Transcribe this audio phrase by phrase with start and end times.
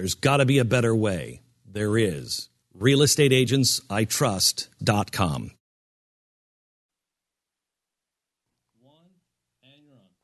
[0.00, 1.42] There's got to be a better way.
[1.66, 2.48] There is.
[2.78, 5.50] RealestateAgentsITrust.com.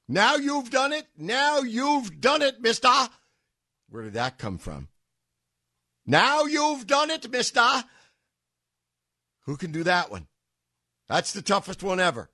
[0.08, 1.06] Now you've done it.
[1.18, 2.88] Now you've done it, mister.
[3.90, 4.88] Where did that come from?
[6.06, 7.84] Now you've done it, mister.
[9.40, 10.26] Who can do that one?
[11.06, 12.30] That's the toughest one ever.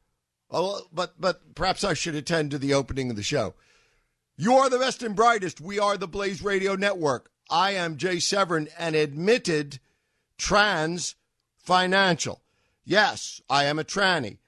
[0.49, 3.55] Oh, but but perhaps I should attend to the opening of the show.
[4.37, 5.61] You are the best and brightest.
[5.61, 7.32] We are the Blaze Radio Network.
[7.53, 9.79] I am Jay Severin, an admitted
[10.39, 11.17] trans
[11.59, 12.41] financial.
[12.83, 14.39] Yes, I am a tranny.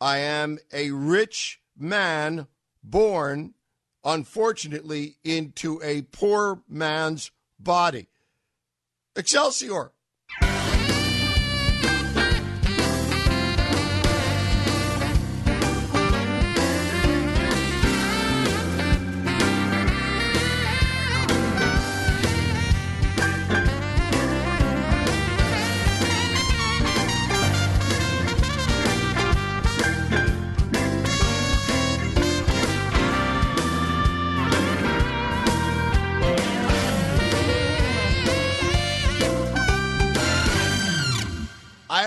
[0.00, 2.46] I am a rich man
[2.82, 3.52] born,
[4.02, 8.08] unfortunately, into a poor man's body.
[9.14, 9.92] Excelsior.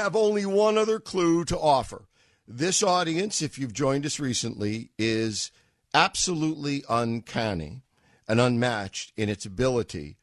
[0.08, 2.08] Have only one other clue to offer.
[2.48, 5.52] This audience, if you've joined us recently, is
[5.94, 7.82] absolutely uncanny
[8.26, 10.16] and unmatched in its ability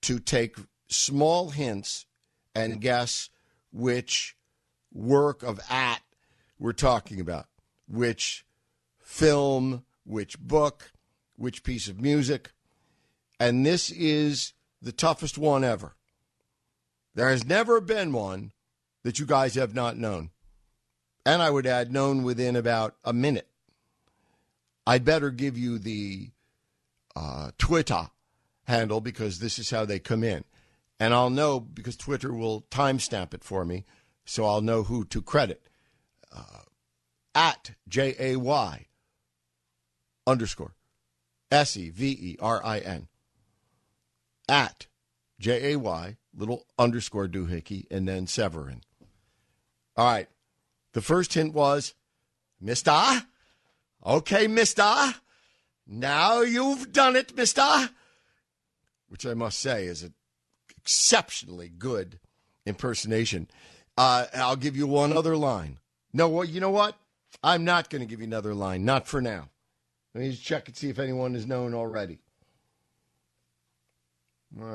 [0.00, 0.56] to take
[0.88, 2.06] small hints
[2.54, 3.28] and guess
[3.70, 4.34] which
[4.94, 6.00] work of at
[6.58, 7.48] we're talking about,
[7.86, 8.46] which
[8.98, 10.90] film, which book,
[11.36, 12.52] which piece of music.
[13.38, 15.96] And this is the toughest one ever.
[17.14, 18.52] There has never been one
[19.04, 20.30] that you guys have not known.
[21.24, 23.48] And I would add, known within about a minute.
[24.86, 26.30] I'd better give you the
[27.14, 28.08] uh, Twitter
[28.64, 30.44] handle because this is how they come in.
[31.00, 33.84] And I'll know because Twitter will timestamp it for me,
[34.24, 35.62] so I'll know who to credit.
[36.34, 36.62] Uh,
[37.34, 38.86] at J A Y
[40.26, 40.74] underscore
[41.50, 43.08] S E V E R I N.
[44.48, 44.86] At
[45.38, 48.80] J A Y, little underscore doohickey, and then Severin.
[49.98, 50.28] All right.
[50.92, 51.92] The first hint was,
[52.60, 53.24] Mister.
[54.06, 55.14] Okay, Mister.
[55.86, 57.90] Now you've done it, Mister.
[59.08, 60.14] Which I must say is an
[60.78, 62.20] exceptionally good
[62.64, 63.48] impersonation.
[63.96, 65.78] Uh, I'll give you one other line.
[66.12, 66.96] No, well, you know what?
[67.42, 68.84] I'm not going to give you another line.
[68.84, 69.48] Not for now.
[70.14, 72.20] Let me just check and see if anyone is known already.
[74.58, 74.68] Um,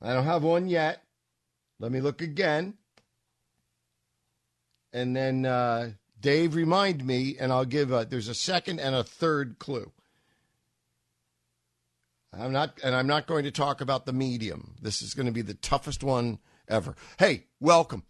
[0.00, 1.02] I don't have one yet.
[1.80, 2.74] Let me look again.
[4.92, 5.90] And then uh,
[6.20, 9.92] Dave, remind me, and I'll give a, there's a second and a third clue.
[12.32, 14.74] I'm not, and I'm not going to talk about the medium.
[14.80, 16.94] This is going to be the toughest one ever.
[17.18, 18.04] Hey, welcome.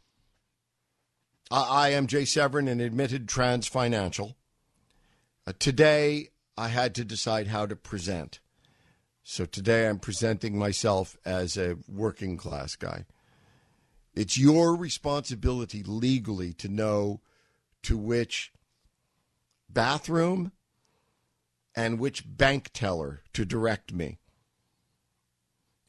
[1.51, 4.37] I, I am Jay Severin, an admitted trans financial.
[5.47, 8.41] Uh, today, I had to decide how to present.
[9.23, 13.05] So today, I'm presenting myself as a working class guy.
[14.19, 17.21] It's your responsibility legally to know
[17.85, 18.53] to which
[19.71, 20.51] bathroom
[21.77, 24.19] and which bank teller to direct me.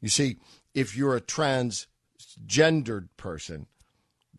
[0.00, 0.36] You see,
[0.74, 3.66] if you're a transgendered person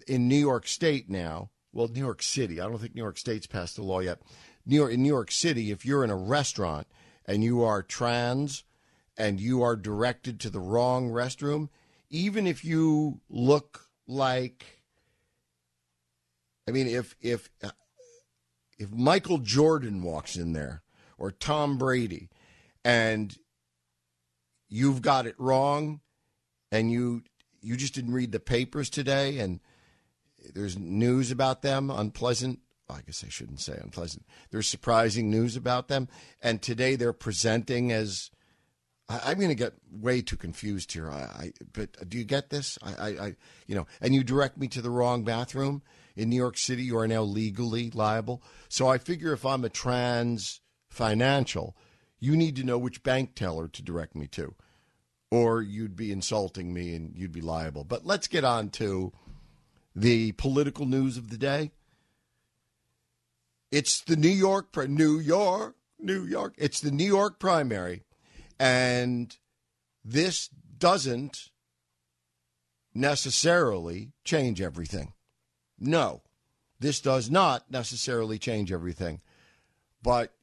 [0.08, 3.46] in New York State now, well, New York City, I don't think New York State's
[3.46, 4.22] passed the law yet.
[4.66, 6.88] New York, in New York City, if you're in a restaurant
[7.26, 8.64] and you are trans
[9.18, 11.68] and you are directed to the wrong restroom,
[12.12, 14.84] even if you look like
[16.68, 17.50] I mean if if
[18.78, 20.84] if Michael Jordan walks in there
[21.18, 22.30] or Tom Brady
[22.86, 23.36] and
[24.70, 26.02] you've got it wrong
[26.72, 27.24] and you
[27.62, 29.62] you just didn't read the papers today and
[30.54, 32.60] there's news about them unpleasant
[32.90, 34.26] I guess I shouldn't say unpleasant.
[34.50, 36.10] There's surprising news about them,
[36.42, 38.32] and today they're presenting as.
[39.12, 41.10] I, am going to get way too confused here.
[41.10, 42.78] I, I, but do you get this?
[42.82, 43.36] I, I, I,
[43.68, 45.82] you know, and you direct me to the wrong bathroom
[46.16, 46.84] in New York City.
[46.84, 48.42] You are now legally liable.
[48.70, 51.76] So I figure if I'm a trans financial,
[52.20, 54.56] you need to know which bank teller to direct me to,
[55.30, 57.84] or you'd be insulting me and you'd be liable.
[57.84, 59.12] But let's get on to
[59.96, 61.72] the political news of the day.
[63.72, 66.56] It's the New York, New York, New York.
[66.58, 68.04] It's the New York primary.
[68.62, 69.36] And
[70.06, 70.48] this
[70.78, 71.50] doesn't
[72.94, 75.14] necessarily change everything.
[75.80, 76.22] No,
[76.80, 79.20] this does not necessarily change everything.
[80.04, 80.36] But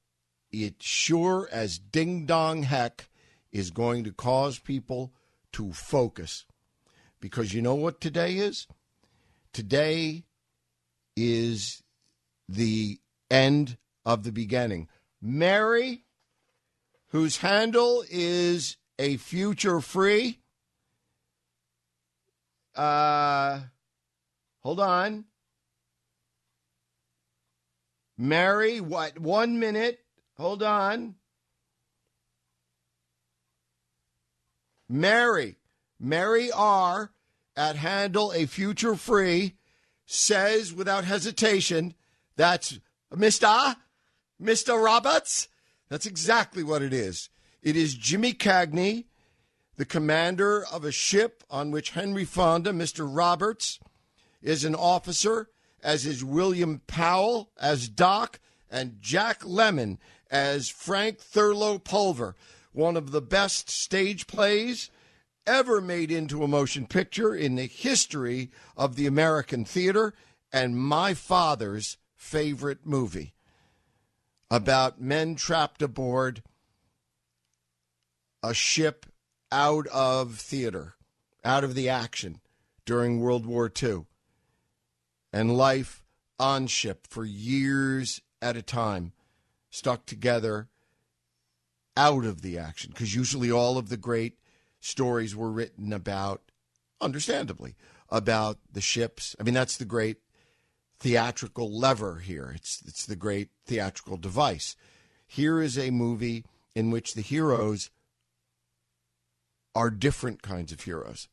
[0.51, 3.09] it sure as ding dong heck
[3.53, 5.13] is going to cause people
[5.53, 6.45] to focus.
[7.21, 8.67] Because you know what today is?
[9.53, 10.25] Today
[11.17, 11.85] is
[12.49, 12.99] the
[13.31, 14.89] end of the beginning.
[15.23, 16.03] Mary,
[17.09, 20.41] whose handle is a future free.
[22.75, 23.61] Uh,
[24.61, 25.25] hold on.
[28.17, 29.19] Mary, what?
[29.19, 30.01] One minute.
[30.37, 31.15] Hold on.
[34.89, 35.57] Mary,
[36.01, 37.13] Mary R.
[37.57, 39.57] at handle a future free
[40.07, 41.95] says without hesitation
[42.37, 42.79] that's
[43.13, 43.77] Mr.
[44.41, 44.83] Mr.
[44.83, 45.49] Roberts?
[45.89, 47.31] That's exactly what it is.
[47.63, 49.07] It is Jimmy Cagney,
[49.77, 53.09] the commander of a ship on which Henry Fonda, Mr.
[53.09, 53.79] Roberts,
[54.43, 55.49] is an officer,
[55.83, 58.41] as is William Powell as Doc,
[58.71, 59.99] and Jack Lemmon
[60.31, 62.37] as Frank Thurlowe Pulver,
[62.73, 64.91] one of the best stage plays
[65.47, 70.13] ever made into a motion picture in the history of the American theater,
[70.53, 73.33] and my father's favorite movie
[74.51, 76.43] about men trapped aboard
[78.43, 79.07] a ship
[79.51, 80.95] out of theater,
[81.45, 82.41] out of the action
[82.85, 84.07] during World War II,
[85.33, 86.03] and life
[86.39, 89.13] on ship for years at a time,
[89.71, 90.69] stuck together
[91.97, 92.91] out of the action.
[92.93, 94.39] Because usually all of the great
[94.81, 96.43] stories were written about,
[97.01, 97.75] understandably,
[98.09, 99.35] about the ships.
[99.39, 100.19] I mean, that's the great
[101.01, 102.53] theatrical lever here.
[102.55, 104.77] It's it's the great theatrical device.
[105.27, 107.91] Here is a movie in which the heroes
[109.75, 111.29] are different kinds of heroes.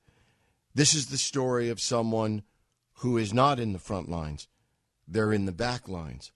[0.74, 2.44] This is the story of someone
[3.00, 4.48] who is not in the front lines.
[5.08, 6.32] They're in the back lines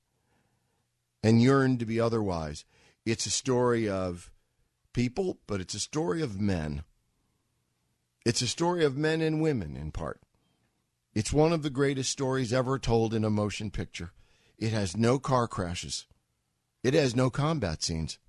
[1.24, 2.66] and yearn to be otherwise.
[3.06, 4.32] It's a story of
[4.94, 6.84] people, but it's a story of men.
[8.26, 10.22] It's a story of men and women in part.
[11.20, 14.12] It's one of the greatest stories ever told in a motion picture.
[14.58, 16.06] It has no car crashes.
[16.82, 18.20] It has no combat scenes.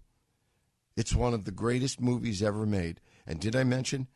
[0.97, 3.01] It's one of the greatest movies ever made.
[3.29, 4.09] And did I mention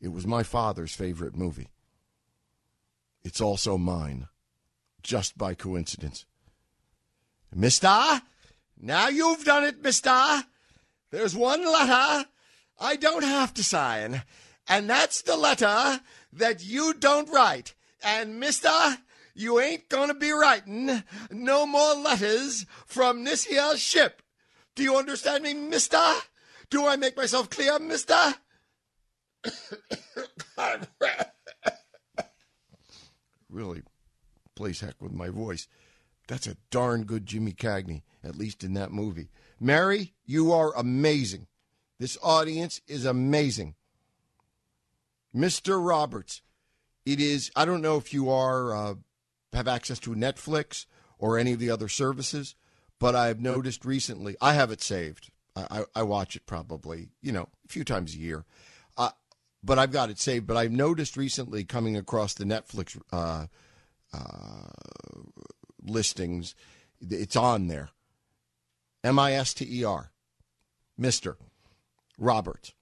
[0.00, 1.68] it was my father's favorite movie?
[3.22, 4.26] It's also mine,
[5.04, 6.26] just by coincidence.
[7.54, 8.22] Mister,
[8.76, 10.42] now you've done it, mister.
[11.12, 12.28] There's one letter
[12.80, 14.24] I don't have to sign,
[14.66, 16.00] and that's the letter
[16.32, 17.74] that you don't write.
[18.06, 18.70] And, mister,
[19.34, 24.22] you ain't gonna be writing no more letters from this here ship.
[24.76, 26.00] Do you understand me, mister?
[26.70, 28.14] Do I make myself clear, mister?
[33.50, 33.82] really
[34.54, 35.66] plays heck with my voice.
[36.28, 39.30] That's a darn good Jimmy Cagney, at least in that movie.
[39.58, 41.48] Mary, you are amazing.
[41.98, 43.74] This audience is amazing.
[45.34, 45.84] Mr.
[45.84, 46.42] Roberts,
[47.06, 47.50] it is.
[47.56, 48.94] I don't know if you are uh,
[49.52, 50.86] have access to Netflix
[51.18, 52.56] or any of the other services,
[52.98, 54.36] but I've noticed recently.
[54.40, 55.30] I have it saved.
[55.54, 58.44] I, I, I watch it probably you know a few times a year,
[58.98, 59.10] uh,
[59.62, 60.46] but I've got it saved.
[60.46, 63.46] But I've noticed recently coming across the Netflix uh,
[64.12, 64.66] uh
[65.82, 66.54] listings,
[67.00, 67.90] it's on there.
[69.04, 70.10] M I S T E R,
[70.98, 71.36] Mister
[72.18, 72.72] Roberts.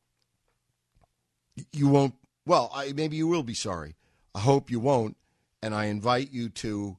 [1.73, 2.15] You won't.
[2.47, 3.97] Well, I, maybe you will be sorry.
[4.35, 5.17] I hope you won't.
[5.63, 6.99] And I invite you to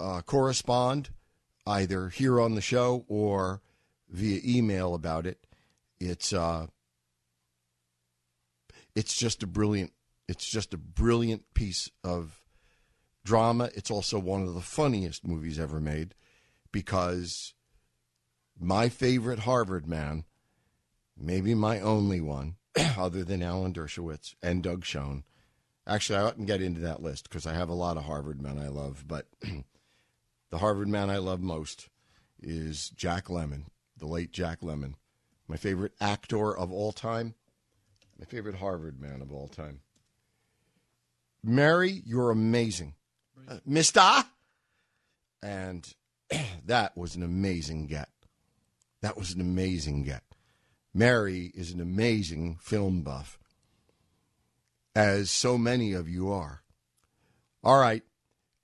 [0.00, 1.10] uh, correspond
[1.66, 3.60] either here on the show or
[4.08, 5.46] via email about it.
[6.00, 6.66] It's uh,
[8.94, 9.92] it's just a brilliant
[10.28, 12.40] it's just a brilliant piece of
[13.24, 13.70] drama.
[13.74, 16.14] It's also one of the funniest movies ever made
[16.72, 17.54] because
[18.58, 20.24] my favorite Harvard man,
[21.16, 22.56] maybe my only one,
[22.96, 25.24] other than Alan Dershowitz and Doug Schoen.
[25.86, 28.58] Actually, I oughtn't get into that list because I have a lot of Harvard men
[28.58, 29.26] I love, but
[30.50, 31.88] the Harvard man I love most
[32.40, 33.64] is Jack Lemmon,
[33.96, 34.94] the late Jack Lemmon,
[35.48, 37.34] my favorite actor of all time,
[38.18, 39.80] my favorite Harvard man of all time.
[41.42, 42.94] Mary, you're amazing.
[43.48, 44.24] Uh, Mister?
[45.42, 45.92] And
[46.66, 48.08] that was an amazing get.
[49.00, 50.22] That was an amazing get.
[50.94, 53.38] Mary is an amazing film buff,
[54.94, 56.62] as so many of you are.
[57.64, 58.02] All right,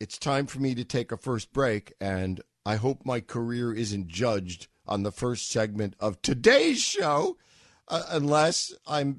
[0.01, 4.09] it's time for me to take a first break, and I hope my career isn't
[4.09, 7.37] judged on the first segment of today's show,
[7.89, 9.19] uh, unless I'm,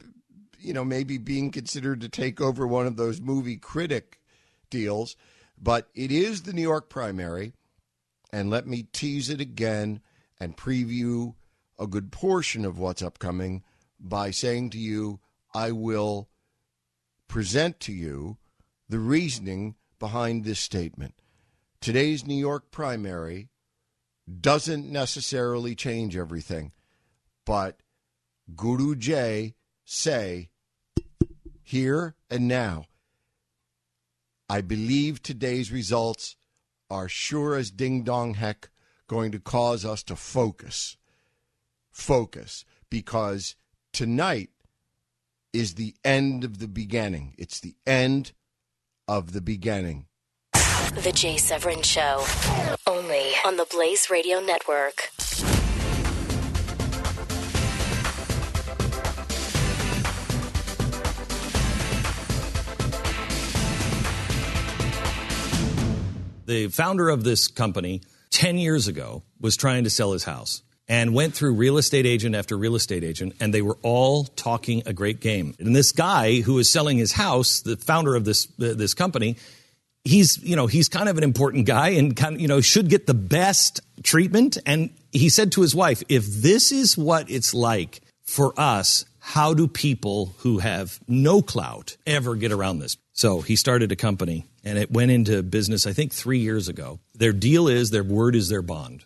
[0.60, 4.22] you know, maybe being considered to take over one of those movie critic
[4.70, 5.16] deals.
[5.62, 7.54] But it is the New York primary,
[8.32, 10.02] and let me tease it again
[10.40, 11.36] and preview
[11.78, 13.64] a good portion of what's upcoming
[14.00, 15.20] by saying to you,
[15.54, 16.29] I will
[17.30, 18.38] present to you
[18.90, 21.14] the reasoning behind this statement.
[21.80, 23.48] Today's New York primary
[24.42, 26.74] doesn't necessarily change everything,
[27.46, 27.80] but
[28.56, 29.56] Guru Jay
[29.86, 30.50] say
[31.62, 32.86] here and now.
[34.50, 36.36] I believe today's results
[36.90, 38.70] are sure as ding dong heck
[39.08, 40.98] going to cause us to focus
[41.92, 43.56] focus because
[43.94, 44.50] tonight
[45.54, 47.34] is the end of the beginning.
[47.38, 48.34] It's the end
[49.08, 50.06] of the beginning.
[50.54, 52.24] The Jay Severin Show,
[52.88, 55.10] only on the Blaze Radio Network.
[66.46, 68.02] The founder of this company
[68.32, 72.36] 10 years ago was trying to sell his house and went through real estate agent
[72.36, 75.54] after real estate agent, and they were all talking a great game.
[75.60, 79.38] And this guy who was selling his house, the founder of this uh, this company,
[80.04, 82.90] he's you know he's kind of an important guy and kind of you know should
[82.90, 84.58] get the best treatment.
[84.66, 89.54] And he said to his wife, "If this is what it's like for us, how
[89.54, 94.48] do people who have no clout ever get around this?" So he started a company,
[94.64, 97.00] and it went into business I think three years ago.
[97.14, 99.06] Their deal is their word is their bond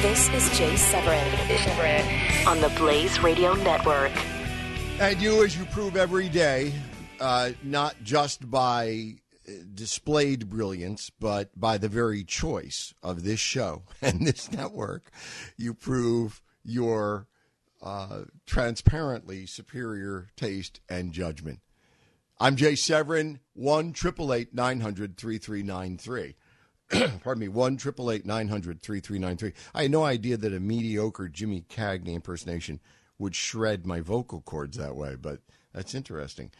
[0.00, 4.12] This is Jay Severin on the Blaze Radio Network.
[5.00, 6.72] And you, as you prove every day,
[7.18, 9.16] uh, not just by
[9.48, 15.10] uh, displayed brilliance, but by the very choice of this show and this network,
[15.56, 17.26] you prove your
[17.82, 21.58] uh, transparently superior taste and judgment.
[22.38, 23.94] I'm Jay Severin, 1
[24.52, 26.36] 900 3393.
[27.22, 27.78] pardon me, 1
[28.24, 29.52] 900 3393.
[29.74, 32.80] I had no idea that a mediocre Jimmy Cagney impersonation
[33.18, 35.40] would shred my vocal cords that way, but
[35.74, 36.50] that's interesting.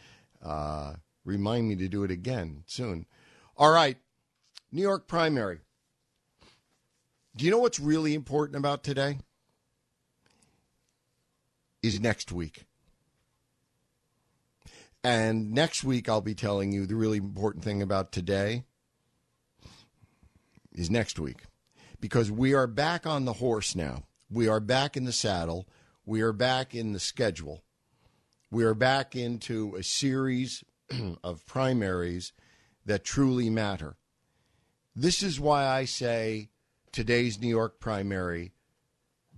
[0.43, 0.95] Uh,
[1.25, 3.05] remind me to do it again soon.
[3.57, 3.97] All right,
[4.71, 5.59] New York primary.
[7.35, 9.19] Do you know what's really important about today?
[11.81, 12.65] Is next week.
[15.01, 18.65] And next week, I'll be telling you the really important thing about today
[20.79, 21.43] is next week
[21.99, 24.03] because we are back on the horse now.
[24.31, 25.67] We are back in the saddle.
[26.05, 27.63] We are back in the schedule.
[28.49, 30.63] We are back into a series
[31.23, 32.31] of primaries
[32.85, 33.97] that truly matter.
[34.95, 36.49] This is why I say
[36.93, 38.53] today's New York primary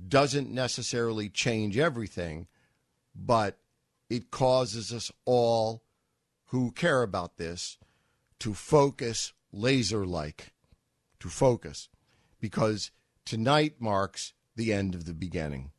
[0.07, 2.47] doesn't necessarily change everything,
[3.15, 3.57] but
[4.11, 5.83] it causes us all
[6.45, 7.79] who care about this
[8.39, 10.53] to focus laser like
[11.21, 11.89] to focus
[12.39, 12.91] because
[13.25, 15.71] tonight marks the end of the beginning.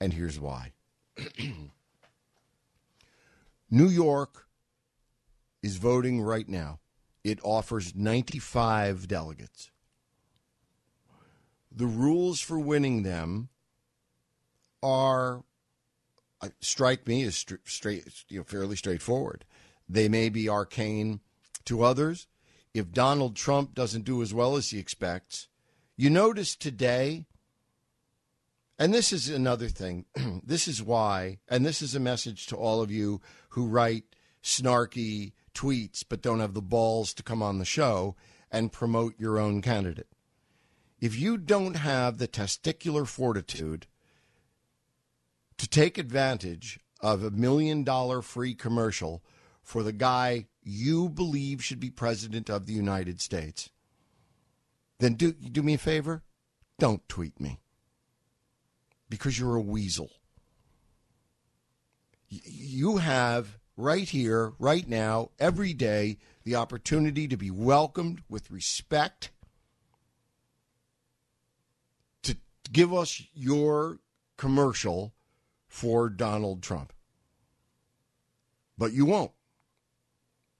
[0.00, 0.72] And here's why
[3.70, 4.46] New York
[5.62, 6.80] is voting right now.
[7.24, 9.70] It offers 95 delegates.
[11.74, 13.48] The rules for winning them
[14.82, 15.42] are
[16.40, 19.44] uh, strike me as straight, you know, fairly straightforward.
[19.88, 21.20] They may be arcane
[21.64, 22.28] to others
[22.76, 25.48] if Donald Trump doesn't do as well as he expects.
[25.96, 27.26] You notice today,
[28.78, 30.04] And this is another thing.
[30.44, 34.04] this is why, and this is a message to all of you who write
[34.42, 38.14] snarky tweets but don't have the balls to come on the show
[38.50, 40.08] and promote your own candidate.
[41.00, 43.86] If you don't have the testicular fortitude
[45.56, 49.22] to take advantage of a million dollar free commercial
[49.62, 53.70] for the guy you believe should be president of the United States,
[54.98, 56.24] then do do me a favor,
[56.80, 57.60] don't tweet me.
[59.08, 60.10] Because you're a weasel.
[62.28, 69.30] You have right here, right now, every day, the opportunity to be welcomed with respect,
[72.24, 72.36] to
[72.72, 74.00] give us your
[74.36, 75.14] commercial
[75.68, 76.92] for Donald Trump.
[78.76, 79.30] But you won't.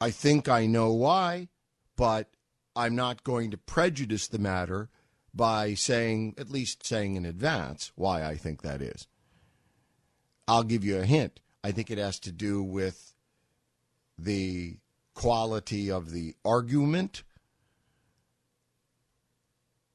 [0.01, 1.49] I think I know why,
[1.97, 2.31] but
[2.75, 4.91] I'm not going to prejudice the matter
[5.33, 9.07] by saying, at least saying in advance, why I think that is.
[10.49, 11.41] I'll give you a hint.
[11.65, 13.15] I think it has to do with
[14.19, 14.79] the
[15.15, 17.23] quality of the argument,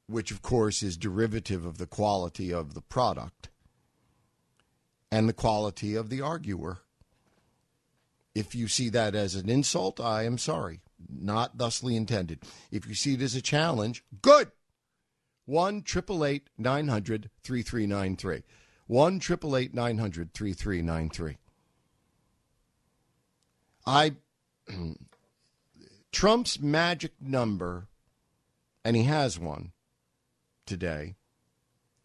[0.08, 3.50] which of course is derivative of the quality of the product,
[5.12, 6.80] and the quality of the arguer.
[8.34, 10.82] If you see that as an insult, I am sorry.
[11.10, 12.40] Not thusly intended.
[12.72, 14.52] If you see it as a challenge, good.
[15.46, 18.44] 1 888 900 3393.
[18.88, 21.38] 1 888 900 3393.
[23.86, 24.16] I
[26.12, 27.88] Trump's magic number,
[28.84, 29.72] and he has one
[30.66, 31.16] today,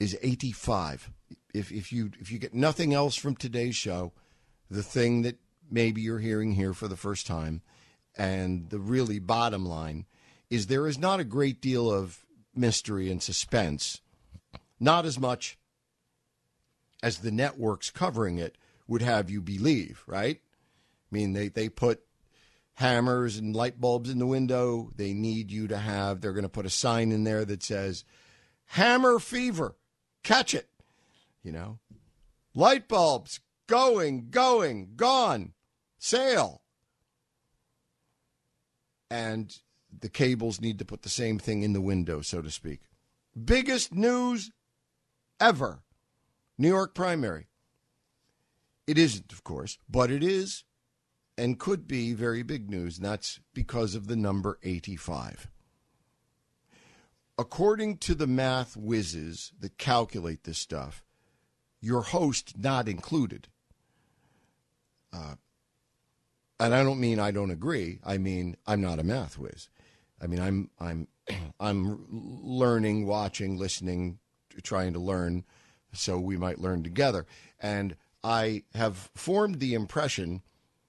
[0.01, 1.11] is 85.
[1.53, 4.13] If if you if you get nothing else from today's show,
[4.71, 5.39] the thing that
[5.71, 7.63] maybe you're hearing here for the first time,
[8.17, 10.07] and the really bottom line
[10.51, 14.01] is there is not a great deal of mystery and suspense,
[14.81, 15.59] not as much
[17.03, 18.57] as the networks covering it
[18.89, 20.41] would have you believe, right?
[20.41, 22.03] I mean, they, they put
[22.75, 24.91] hammers and light bulbs in the window.
[24.97, 28.05] They need you to have, they're going to put a sign in there that says,
[28.67, 29.77] hammer fever,
[30.23, 30.69] catch it.
[31.43, 31.79] You know,
[32.55, 35.53] light bulbs, going, going, gone,
[35.99, 36.63] sale.
[39.11, 39.57] And
[40.01, 42.81] the cables need to put the same thing in the window, so to speak.
[43.45, 44.51] Biggest news
[45.39, 45.83] ever
[46.59, 47.49] New York primary.
[48.87, 50.65] It isn't, of course, but it is
[51.37, 55.49] and could be very big news, and that's because of the number 85.
[57.39, 61.05] According to the math whizzes that calculate this stuff,
[61.81, 63.49] your host not included.
[65.13, 65.35] Uh,
[66.59, 68.01] and I don't mean I don't agree.
[68.05, 69.69] I mean I'm not a math whiz.
[70.21, 71.09] I mean I'm I'm
[71.61, 74.19] I'm learning, watching, listening,
[74.63, 75.45] trying to learn,
[75.93, 77.27] so we might learn together.
[77.61, 80.43] And I have formed the impression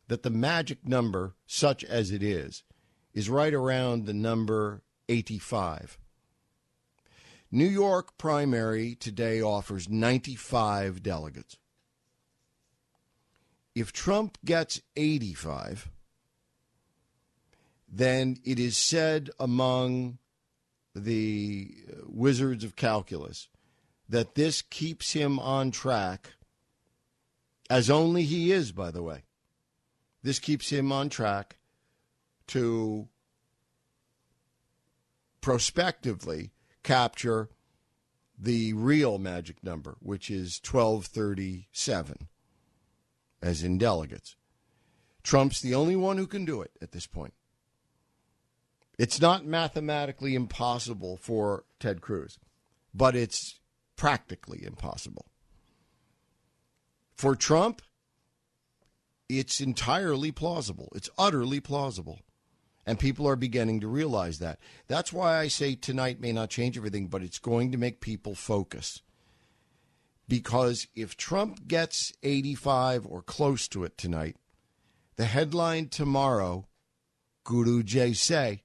[0.08, 2.64] that the magic number, such as it is,
[3.14, 5.98] is right around the number 85.
[7.52, 11.58] New York primary today offers 95 delegates.
[13.78, 15.92] If Trump gets 85,
[17.88, 20.18] then it is said among
[20.96, 23.50] the uh, wizards of calculus
[24.10, 26.32] that this keeps him on track,
[27.70, 29.26] as only he is, by the way,
[30.24, 31.58] this keeps him on track
[32.48, 33.08] to
[35.40, 36.50] prospectively
[36.82, 37.48] capture
[38.40, 42.28] the real magic number, which is 1237,
[43.42, 44.36] as in delegates.
[45.24, 47.34] Trump's the only one who can do it at this point.
[48.98, 52.40] It's not mathematically impossible for Ted Cruz,
[52.94, 53.60] but it's
[53.96, 55.26] practically impossible.
[57.14, 57.82] For Trump,
[59.30, 60.92] it's entirely plausible.
[60.96, 62.22] It's utterly plausible.
[62.86, 64.60] And people are beginning to realize that.
[64.88, 68.34] That's why I say tonight may not change everything, but it's going to make people
[68.34, 69.02] focus.
[70.28, 74.36] Because if Trump gets 85 or close to it tonight,
[75.16, 76.68] the headline tomorrow,
[77.44, 78.64] Guru Jay say,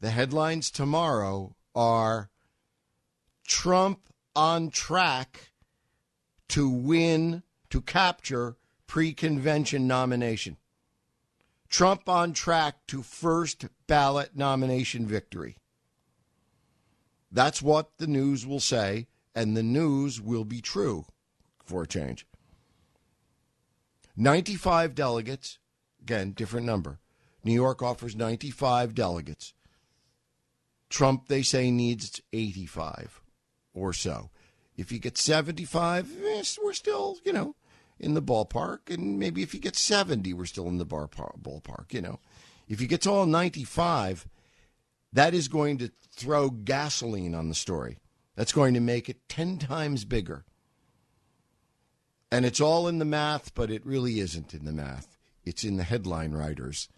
[0.00, 2.30] the headlines tomorrow are
[3.46, 4.00] Trump
[4.34, 5.52] on track
[6.48, 10.56] to win, to capture pre convention nomination.
[11.68, 15.56] Trump on track to first ballot nomination victory.
[17.30, 21.06] That's what the news will say, and the news will be true
[21.64, 22.26] for a change.
[24.16, 25.58] 95 delegates,
[26.00, 26.98] again, different number.
[27.44, 29.54] New York offers 95 delegates.
[30.90, 33.22] Trump, they say, needs 85
[33.72, 34.30] or so.
[34.76, 37.56] If he gets 75, eh, we're still, you know,
[37.98, 38.90] in the ballpark.
[38.90, 42.20] And maybe if he gets 70, we're still in the bar ballpark, you know.
[42.68, 44.26] If he gets all 95,
[45.12, 47.98] that is going to throw gasoline on the story.
[48.34, 50.44] That's going to make it 10 times bigger.
[52.30, 55.18] And it's all in the math, but it really isn't in the math.
[55.44, 56.88] It's in the headline writers.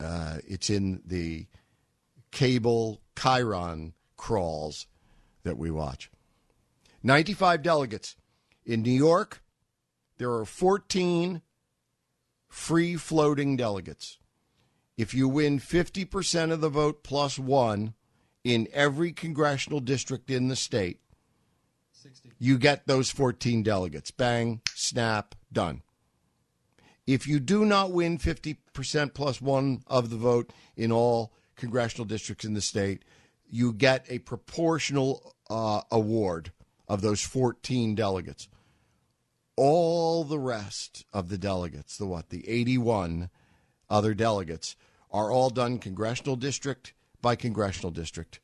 [0.00, 1.46] Uh, it's in the
[2.32, 4.86] cable Chyron crawls
[5.44, 6.10] that we watch.
[7.02, 8.16] 95 delegates.
[8.66, 9.42] In New York,
[10.18, 11.42] there are 14
[12.48, 14.18] free floating delegates.
[14.96, 17.94] If you win 50% of the vote plus one
[18.44, 21.00] in every congressional district in the state,
[21.92, 22.30] 60.
[22.38, 24.10] You get those 14 delegates.
[24.10, 25.82] Bang, snap, done.
[27.06, 32.44] If you do not win 50% plus one of the vote in all congressional districts
[32.44, 33.04] in the state,
[33.48, 36.52] you get a proportional uh, award
[36.88, 38.48] of those 14 delegates.
[39.56, 43.28] All the rest of the delegates, the what, the 81
[43.90, 44.76] other delegates,
[45.10, 48.40] are all done congressional district by congressional district.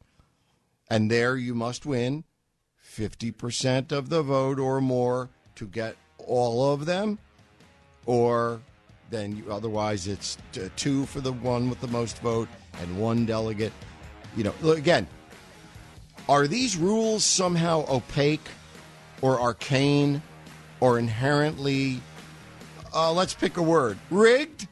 [0.88, 2.24] And there you must win
[2.84, 7.18] 50% of the vote or more to get all of them,
[8.04, 8.60] or
[9.10, 10.38] then you, otherwise it's
[10.76, 12.48] two for the one with the most vote
[12.80, 13.72] and one delegate.
[14.36, 15.06] You know, again,
[16.28, 18.46] are these rules somehow opaque
[19.22, 20.22] or arcane
[20.80, 22.00] or inherently,
[22.94, 24.68] uh, let's pick a word, rigged?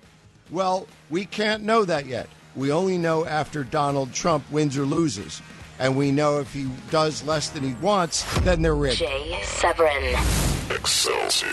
[0.50, 2.28] Well, we can't know that yet.
[2.56, 5.42] We only know after Donald Trump wins or loses
[5.78, 8.98] and we know if he does less than he wants, then they're rigged.
[8.98, 10.16] Jay Severin.
[10.70, 11.48] Excelsior.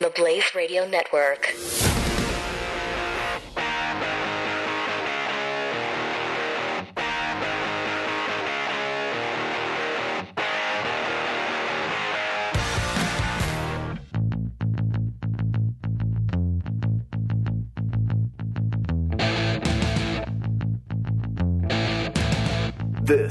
[0.00, 1.54] The Blaze Radio Network.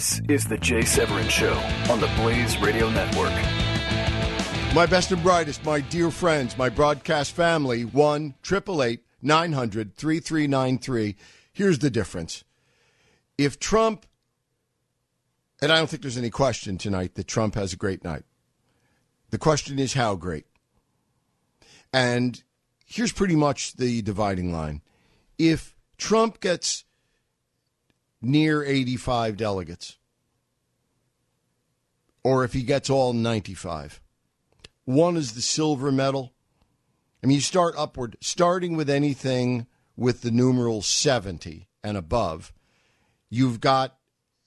[0.03, 1.53] This is the Jay Severin Show
[1.89, 3.31] on the Blaze Radio Network.
[4.75, 11.15] My best and brightest, my dear friends, my broadcast family, 1 888 900 3393.
[11.53, 12.43] Here's the difference.
[13.37, 14.05] If Trump,
[15.61, 18.23] and I don't think there's any question tonight that Trump has a great night,
[19.29, 20.47] the question is how great.
[21.93, 22.43] And
[22.85, 24.81] here's pretty much the dividing line.
[25.39, 26.83] If Trump gets
[28.23, 29.97] near 85 delegates,
[32.23, 34.01] or if he gets all 95.
[34.85, 36.33] One is the silver medal.
[37.23, 42.53] I mean, you start upward, starting with anything with the numeral 70 and above.
[43.29, 43.97] You've got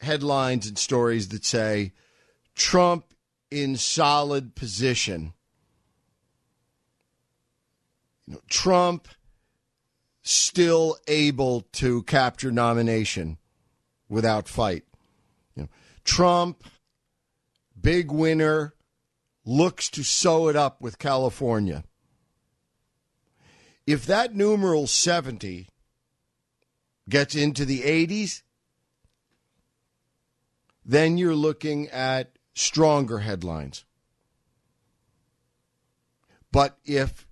[0.01, 1.93] headlines and stories that say
[2.55, 3.15] Trump
[3.51, 5.33] in solid position.
[8.27, 9.09] You know, Trump
[10.23, 13.39] still able to capture nomination
[14.09, 14.85] without fight.
[15.55, 15.69] You know,
[16.05, 16.65] Trump,
[17.81, 18.75] big winner,
[19.45, 21.85] looks to sew it up with California.
[23.87, 25.69] If that numeral 70
[27.09, 28.43] gets into the 80s,
[30.85, 33.85] then you're looking at stronger headlines.
[36.51, 37.27] But if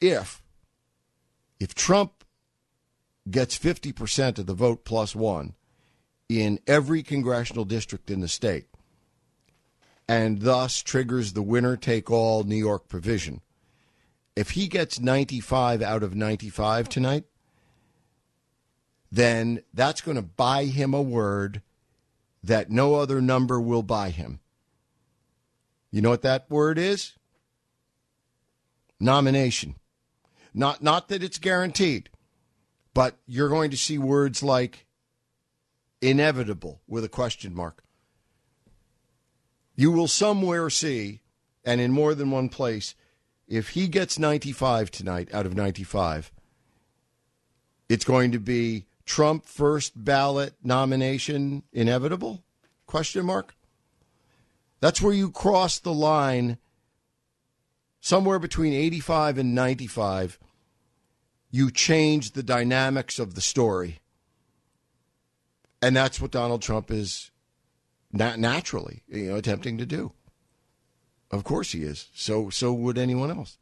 [0.00, 0.42] if
[1.58, 2.24] if Trump
[3.30, 5.54] gets 50% of the vote plus 1,
[6.30, 8.66] in every congressional district in the state
[10.08, 13.40] and thus triggers the winner take all New York provision.
[14.36, 17.24] If he gets 95 out of 95 tonight,
[19.10, 21.62] then that's going to buy him a word
[22.44, 24.38] that no other number will buy him.
[25.90, 27.14] You know what that word is?
[29.00, 29.74] Nomination.
[30.54, 32.08] Not not that it's guaranteed,
[32.94, 34.86] but you're going to see words like
[36.00, 37.84] inevitable with a question mark.
[39.74, 41.20] You will somewhere see,
[41.64, 42.94] and in more than one place,
[43.48, 46.32] if he gets 95 tonight out of 95,
[47.88, 52.44] it's going to be Trump first ballot nomination inevitable?
[52.86, 53.56] Question mark.
[54.80, 56.58] That's where you cross the line
[58.00, 60.38] somewhere between 85 and 95.
[61.50, 63.99] You change the dynamics of the story.
[65.82, 67.30] And that's what Donald Trump is
[68.12, 70.12] not naturally, you know, attempting to do.
[71.30, 72.08] Of course he is.
[72.14, 73.56] So so would anyone else.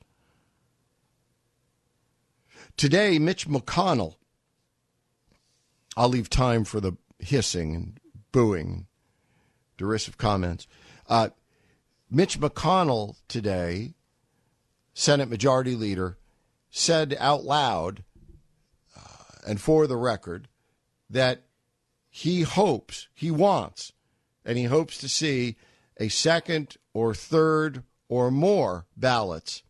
[2.77, 4.17] Today, Mitch McConnell.
[5.97, 8.01] I'll leave time for the hissing and
[8.31, 8.87] booing,
[9.77, 10.67] derisive comments.
[11.09, 11.31] Uh,
[12.11, 13.95] Mitch McConnell today,
[14.95, 16.19] Senate Majority Leader,
[16.71, 18.05] said out loud
[18.97, 19.01] uh,
[19.47, 20.49] and for the record
[21.11, 21.43] that
[22.19, 23.93] he hopes, he wants,
[24.45, 25.55] and he hopes to see
[25.99, 29.63] a second or third or more ballots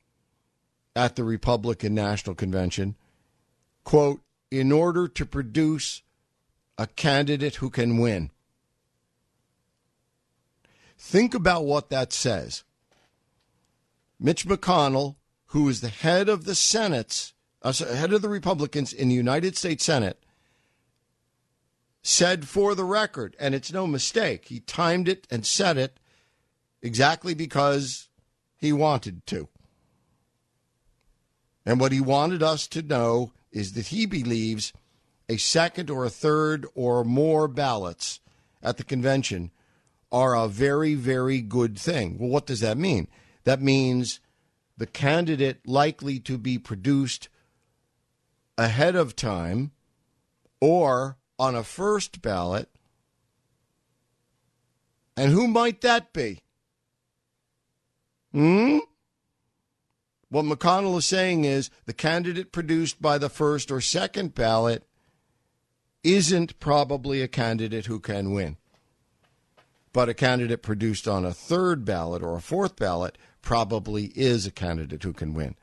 [0.96, 2.96] at the Republican National Convention,
[3.84, 6.00] quote, in order to produce
[6.78, 8.30] a candidate who can win.
[10.96, 12.64] Think about what that says.
[14.18, 15.16] Mitch McConnell,
[15.48, 19.54] who is the head of the Senate's, uh, head of the Republicans in the United
[19.54, 20.24] States Senate,
[22.08, 26.00] said for the record, and it's no mistake, he timed it and said it
[26.80, 28.08] exactly because
[28.56, 29.46] he wanted to.
[31.66, 34.72] And what he wanted us to know is that he believes
[35.28, 38.20] a second or a third or more ballots
[38.62, 39.50] at the convention
[40.10, 42.16] are a very, very good thing.
[42.18, 43.06] Well, what does that mean?
[43.44, 44.20] That means
[44.78, 47.28] the candidate likely to be produced
[48.56, 49.72] ahead of time
[50.58, 52.68] or on a first ballot.
[55.16, 56.40] And who might that be?
[58.32, 58.78] Hmm?
[60.30, 64.84] What McConnell is saying is the candidate produced by the first or second ballot
[66.04, 68.56] isn't probably a candidate who can win.
[69.92, 74.50] But a candidate produced on a third ballot or a fourth ballot probably is a
[74.50, 75.56] candidate who can win.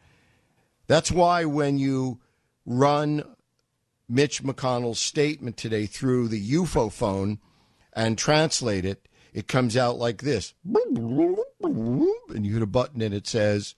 [0.88, 2.20] That's why when you
[2.66, 3.24] run
[4.08, 7.40] Mitch McConnell's statement today through the UFO phone
[7.94, 10.54] and translate it, it comes out like this.
[10.64, 13.76] And you hit a button and it says,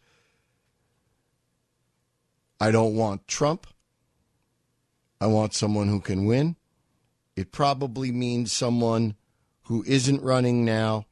[2.59, 3.67] I don't want Trump.
[5.19, 6.55] I want someone who can win.
[7.35, 9.15] It probably means someone
[9.63, 11.05] who isn't running now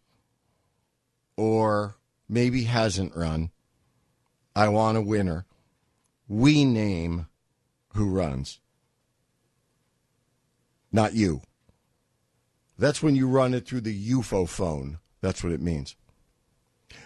[1.38, 1.96] or
[2.28, 3.52] maybe hasn't run.
[4.56, 5.46] I want a winner.
[6.28, 7.28] We name
[7.94, 8.60] who runs,
[10.96, 11.42] not you.
[12.78, 15.00] That's when you run it through the UFO phone.
[15.22, 15.96] That's what it means.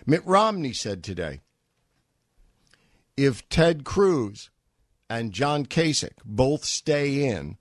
[0.05, 1.41] Mitt Romney said today
[3.17, 4.49] if Ted Cruz
[5.09, 7.57] and John Kasich both stay in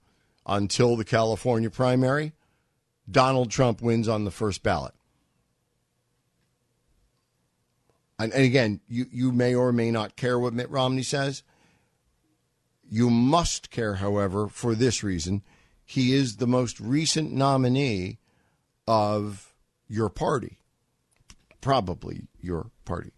[0.47, 2.33] until the California primary,
[3.11, 4.95] Donald Trump wins on the first ballot.
[8.19, 11.43] And, and again, you, you may or may not care what Mitt Romney says.
[12.91, 15.43] You must care, however, for this reason.
[15.91, 18.19] He is the most recent nominee
[18.87, 19.55] of
[19.89, 20.59] your party,
[21.63, 23.13] probably your party.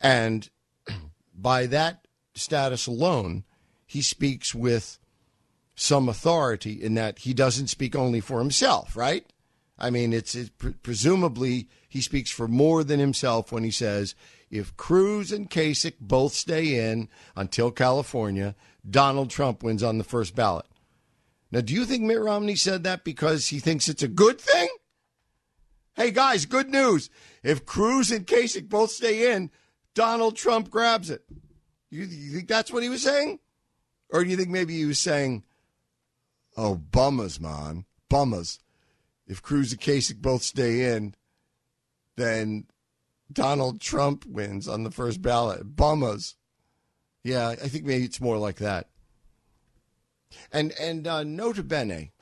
[0.00, 0.50] And
[1.36, 3.44] by that status alone,
[3.86, 4.98] he speaks with
[5.76, 9.24] some authority in that he doesn't speak only for himself, right?
[9.78, 10.50] I mean, it's, it's
[10.82, 14.16] presumably he speaks for more than himself when he says
[14.50, 18.56] if Cruz and Kasich both stay in until California,
[18.88, 20.66] Donald Trump wins on the first ballot.
[21.50, 24.68] Now, do you think Mitt Romney said that because he thinks it's a good thing?
[25.94, 27.08] Hey, guys, good news.
[27.42, 29.50] If Cruz and Kasich both stay in,
[29.94, 31.24] Donald Trump grabs it.
[31.90, 33.38] You, you think that's what he was saying?
[34.10, 35.44] Or do you think maybe he was saying,
[36.56, 38.58] oh, bummers, man, bummers
[39.26, 41.14] if Cruz and Kasich both stay in,
[42.16, 42.66] then
[43.32, 45.76] Donald Trump wins on the first ballot.
[45.76, 46.36] Bummers.
[47.24, 48.88] Yeah, I think maybe it's more like that.
[50.52, 52.12] And and uh, nota bene,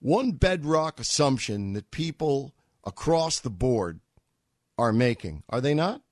[0.00, 4.00] one bedrock assumption that people across the board
[4.76, 6.02] are making, are they not?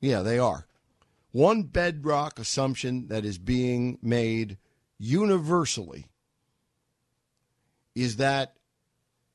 [0.00, 0.66] Yeah, they are.
[1.30, 4.58] One bedrock assumption that is being made
[4.98, 6.06] universally
[7.94, 8.56] is that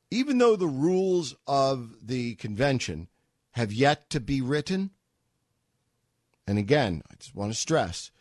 [0.10, 3.08] even though the rules of the convention
[3.52, 4.92] have yet to be written,
[6.46, 8.12] and again, I just want to stress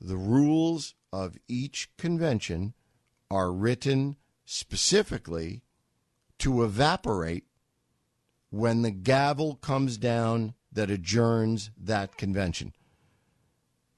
[0.00, 2.74] the rules of each convention
[3.30, 5.62] are written specifically
[6.38, 7.44] to evaporate
[8.50, 12.72] when the gavel comes down that adjourns that convention.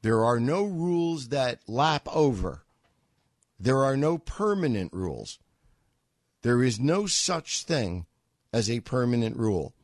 [0.02, 2.64] There are no rules that lap over.
[3.58, 5.38] There are no permanent rules.
[6.42, 8.06] There is no such thing
[8.52, 9.74] as a permanent rule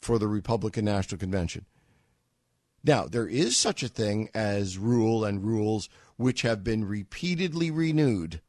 [0.00, 1.66] for the Republican National Convention.
[2.84, 8.40] Now, there is such a thing as rule and rules which have been repeatedly renewed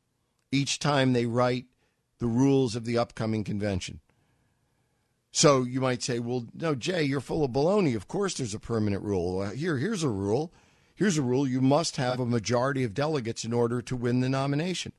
[0.52, 1.66] each time they write
[2.20, 4.00] the rules of the upcoming convention.
[5.32, 7.96] So you might say, well, no, Jay, you're full of baloney.
[7.96, 9.46] Of course there's a permanent rule.
[9.50, 10.52] Here, here's a rule.
[10.96, 11.48] Here's a rule.
[11.48, 14.92] You must have a majority of delegates in order to win the nomination.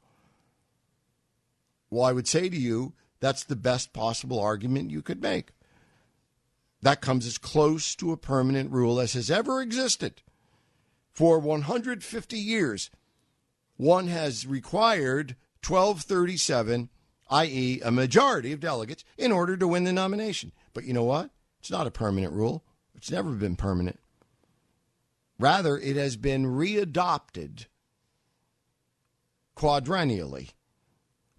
[1.91, 5.51] Well, I would say to you, that's the best possible argument you could make.
[6.83, 10.23] That comes as close to a permanent rule as has ever existed.
[11.13, 12.91] For 150 years,
[13.77, 16.89] one has required 1237,
[17.31, 20.53] i.e., a majority of delegates, in order to win the nomination.
[20.73, 21.31] But you know what?
[21.59, 22.65] It's not a permanent rule,
[22.95, 23.99] it's never been permanent.
[25.39, 27.67] Rather, it has been readopted
[29.57, 30.51] quadrennially.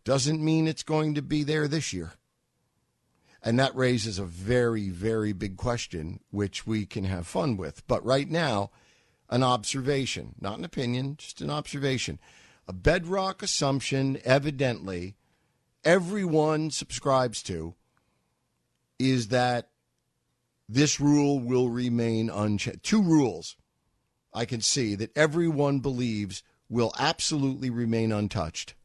[0.03, 2.13] Doesn't mean it's going to be there this year.
[3.43, 7.85] And that raises a very, very big question, which we can have fun with.
[7.87, 8.69] But right now,
[9.29, 12.19] an observation, not an opinion, just an observation.
[12.67, 15.15] A bedrock assumption, evidently,
[15.83, 17.73] everyone subscribes to
[18.99, 19.69] is that
[20.69, 22.83] this rule will remain unchanged.
[22.83, 23.57] Two rules
[24.33, 28.75] I can see that everyone believes will absolutely remain untouched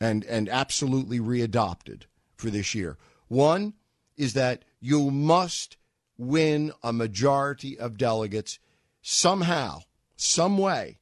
[0.00, 2.02] and, and absolutely readopted
[2.36, 2.98] for this year.
[3.32, 3.72] One
[4.18, 5.78] is that you must
[6.18, 8.58] win a majority of delegates
[9.00, 9.84] somehow,
[10.16, 10.98] some way.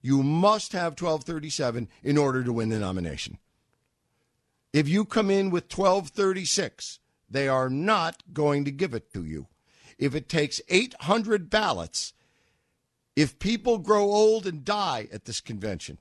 [0.00, 3.38] You must have 1237 in order to win the nomination.
[4.72, 9.48] If you come in with 1236, they are not going to give it to you.
[9.98, 12.12] If it takes 800 ballots,
[13.16, 15.98] if people grow old and die at this convention,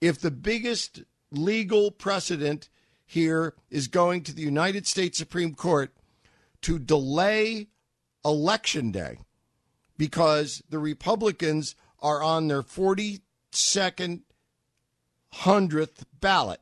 [0.00, 2.68] if the biggest legal precedent
[3.04, 5.92] here is going to the United States Supreme Court
[6.62, 7.68] to delay
[8.24, 9.18] election day
[9.96, 14.22] because the Republicans are on their 42nd,
[15.34, 16.60] 100th ballot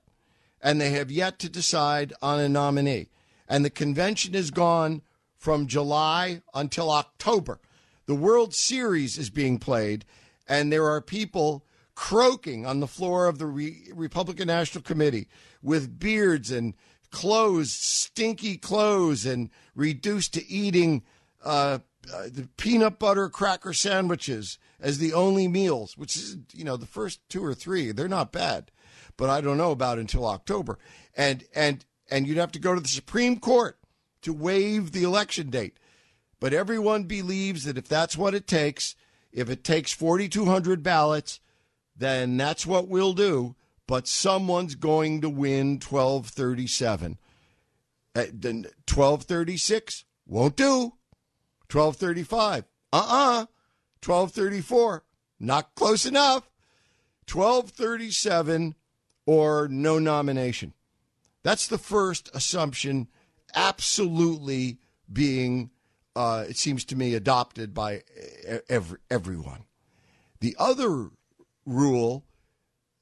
[0.62, 3.09] and they have yet to decide on a nominee.
[3.48, 5.02] And the convention is gone
[5.37, 7.59] from July until October.
[8.07, 10.05] The World Series is being played,
[10.48, 15.28] and there are people croaking on the floor of the Re- Republican National Committee
[15.62, 16.75] with beards and
[17.11, 21.03] clothes, stinky clothes, and reduced to eating
[21.44, 21.79] uh,
[22.12, 26.87] uh, the peanut butter cracker sandwiches as the only meals, which is, you know, the
[26.87, 28.70] first two or three, they're not bad,
[29.16, 30.79] but I don't know about until October.
[31.16, 33.79] And, and, and you'd have to go to the Supreme Court
[34.22, 35.79] to waive the election date.
[36.40, 38.96] But everyone believes that if that's what it takes,
[39.31, 41.38] if it takes 4,200 ballots,
[41.96, 43.55] then that's what we'll do.
[43.92, 47.18] But someone's going to win 1237.
[48.14, 50.94] Uh, then 1236 won't do.
[51.70, 52.64] 1235.
[52.90, 53.46] Uh-uh.
[54.02, 55.05] 1234.
[55.40, 56.50] Not close enough.
[57.31, 58.76] 1237
[59.26, 60.72] or no nomination.
[61.42, 63.09] That's the first assumption
[63.55, 64.78] absolutely
[65.12, 65.68] being
[66.16, 68.05] uh, it seems to me adopted by
[68.70, 69.66] every, everyone.
[70.40, 71.11] The other
[71.66, 72.24] rule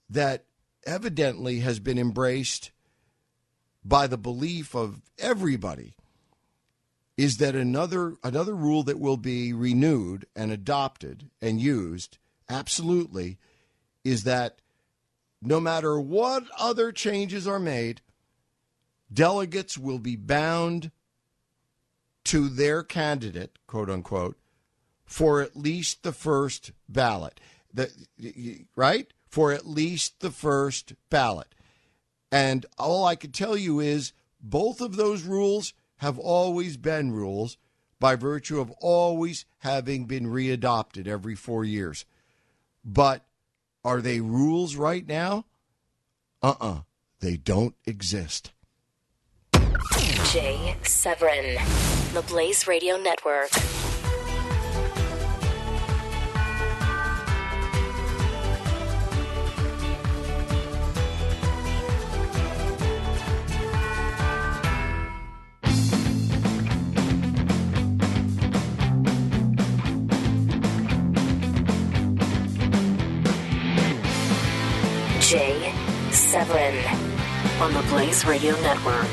[0.08, 0.46] that
[0.86, 2.70] evidently has been embraced
[3.84, 5.94] by the belief of everybody
[7.16, 13.38] is that another another rule that will be renewed and adopted and used absolutely
[14.04, 14.60] is that
[15.42, 18.00] no matter what other changes are made
[19.12, 20.90] delegates will be bound
[22.24, 24.36] to their candidate quote unquote
[25.10, 27.40] for at least the first ballot.
[27.74, 27.90] The,
[28.76, 31.54] right for at least the first ballot
[32.30, 34.12] and all i can tell you is
[34.42, 37.58] both of those rules have always been rules
[38.00, 42.06] by virtue of always having been readopted every four years.
[42.82, 43.26] But
[43.84, 45.44] are they rules right now?
[46.42, 46.72] Uh uh-uh.
[46.72, 46.80] uh
[47.20, 48.52] They don't exist.
[50.32, 51.58] Jay Severin,
[52.14, 53.50] the Blaze Radio Network.
[76.50, 76.84] Severin
[77.60, 79.08] on the Blaze Radio Network.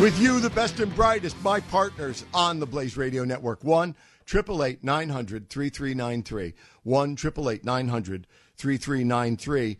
[0.00, 3.62] With you, the best and brightest, my partners on the Blaze Radio Network.
[3.62, 3.94] 1
[4.28, 6.54] 888 900 3393.
[6.82, 8.26] 1 888 900
[8.56, 9.78] 3393.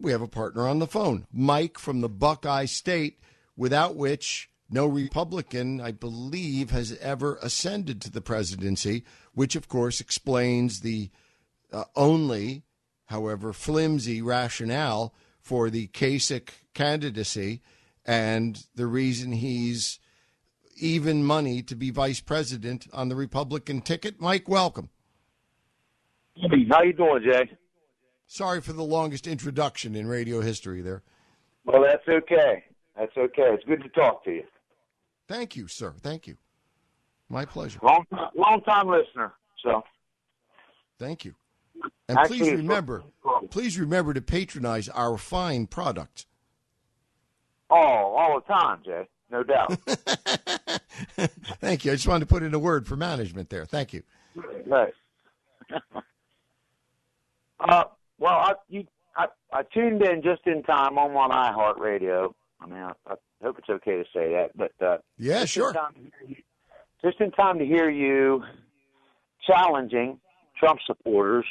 [0.00, 3.20] We have a partner on the phone, Mike from the Buckeye State,
[3.58, 10.00] without which no Republican, I believe, has ever ascended to the presidency, which of course
[10.00, 11.10] explains the
[11.70, 12.62] uh, only
[13.06, 17.62] however, flimsy rationale for the Kasich candidacy
[18.04, 19.98] and the reason he's
[20.76, 24.20] even money to be vice president on the Republican ticket.
[24.20, 24.90] Mike, welcome.
[26.70, 27.50] How you doing, Jay?
[28.26, 31.02] Sorry for the longest introduction in radio history there.
[31.64, 32.64] Well, that's okay.
[32.98, 33.54] That's okay.
[33.54, 34.44] It's good to talk to you.
[35.28, 35.94] Thank you, sir.
[36.00, 36.36] Thank you.
[37.28, 37.78] My pleasure.
[37.82, 39.32] Long, long time listener.
[39.62, 39.82] So
[40.98, 41.34] Thank you.
[42.08, 43.04] And Actually, please remember,
[43.50, 46.26] please remember to patronize our fine product.
[47.70, 49.08] oh, all the time, Jay.
[49.30, 49.72] No doubt.
[51.60, 51.92] Thank you.
[51.92, 53.64] I just wanted to put in a word for management there.
[53.64, 54.02] Thank you.
[54.66, 54.92] right.
[57.60, 57.84] uh,
[58.18, 62.34] well, I you I, I tuned in just in time on my iHeartRadio.
[62.60, 65.68] I mean, I, I hope it's okay to say that, but uh, Yeah, just sure.
[65.70, 66.10] In time
[67.02, 68.42] just in time to hear you
[69.46, 70.18] challenging
[70.58, 71.44] Trump supporters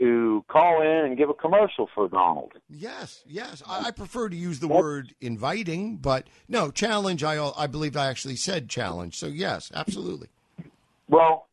[0.00, 2.52] to call in and give a commercial for Donald.
[2.68, 3.62] Yes, yes.
[3.68, 7.22] I, I prefer to use the word inviting, but no, challenge.
[7.22, 9.16] I I believe I actually said challenge.
[9.18, 10.28] So yes, absolutely.
[11.08, 11.48] Well,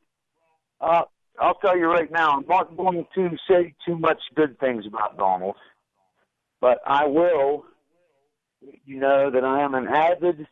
[0.79, 1.03] uh,
[1.39, 5.17] I'll tell you right now, I'm not going to say too much good things about
[5.17, 5.55] Donald,
[6.61, 7.65] but I will.
[8.85, 10.47] You know that I am an avid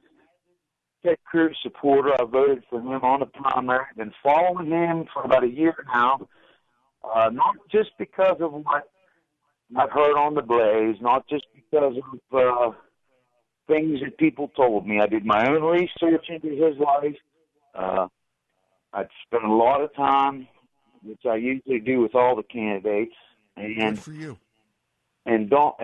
[1.03, 2.13] Ted Cruz supporter.
[2.19, 3.85] I voted for him on the primary.
[3.97, 6.27] Been following him for about a year now.
[7.13, 8.89] Uh, not just because of what
[9.75, 11.95] I've heard on the Blaze, not just because
[12.31, 12.75] of uh,
[13.67, 14.99] things that people told me.
[14.99, 17.15] I did my own research into his life.
[17.73, 18.07] Uh,
[18.93, 20.47] I'd spent a lot of time,
[21.03, 23.15] which I usually do with all the candidates,
[23.57, 24.37] and Good for you.
[25.25, 25.75] and don't.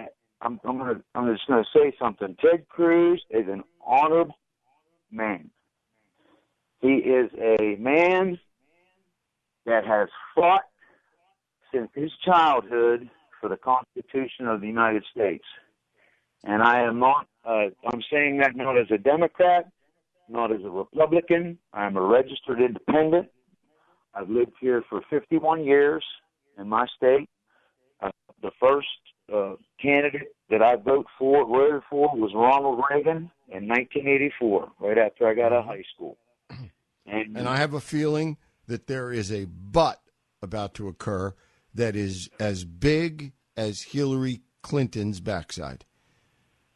[0.42, 2.36] I'm I'm gonna I'm just gonna say something.
[2.42, 4.38] Ted Cruz is an honorable
[5.12, 5.50] man.
[6.82, 8.40] He is a man
[9.66, 10.64] that has fought
[11.74, 13.10] since his childhood
[13.40, 15.46] for the Constitution of the United States.
[16.44, 17.28] And I am not.
[17.46, 19.70] Uh, I'm saying that not as a Democrat,
[20.30, 21.58] not as a Republican.
[21.74, 23.30] I'm a registered independent.
[24.14, 26.04] I've lived here for 51 years
[26.58, 27.30] in my state.
[28.02, 28.10] Uh,
[28.42, 28.88] the first
[29.34, 35.28] uh, candidate that I voted for, voted for, was Ronald Reagan in 1984, right after
[35.28, 36.18] I got out of high school.
[37.08, 40.00] And, And I have a feeling that there is a but
[40.42, 41.34] about to occur
[41.74, 45.86] that is as big as Hillary Clinton's backside.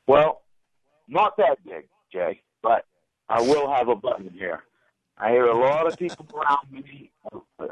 [0.08, 0.42] well,
[1.08, 2.86] not that big, Jay, but
[3.30, 4.64] I will have a button here.
[5.18, 7.12] I hear a lot of people around me,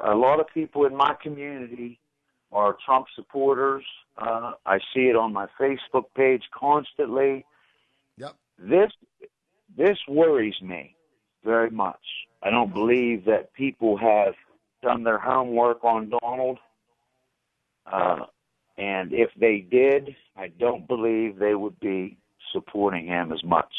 [0.04, 2.00] a lot of people in my community
[2.52, 3.84] are Trump supporters.
[4.18, 7.46] Uh, I see it on my Facebook page constantly.
[8.18, 8.36] Yep.
[8.60, 8.92] This
[9.76, 10.96] this worries me
[11.44, 12.00] very much.
[12.44, 14.36] I don't believe that people have
[14.82, 16.60] done their homework on Donald.
[17.86, 18.26] Uh,
[18.78, 22.18] and if they did, I don't believe they would be
[22.52, 23.74] supporting him as much.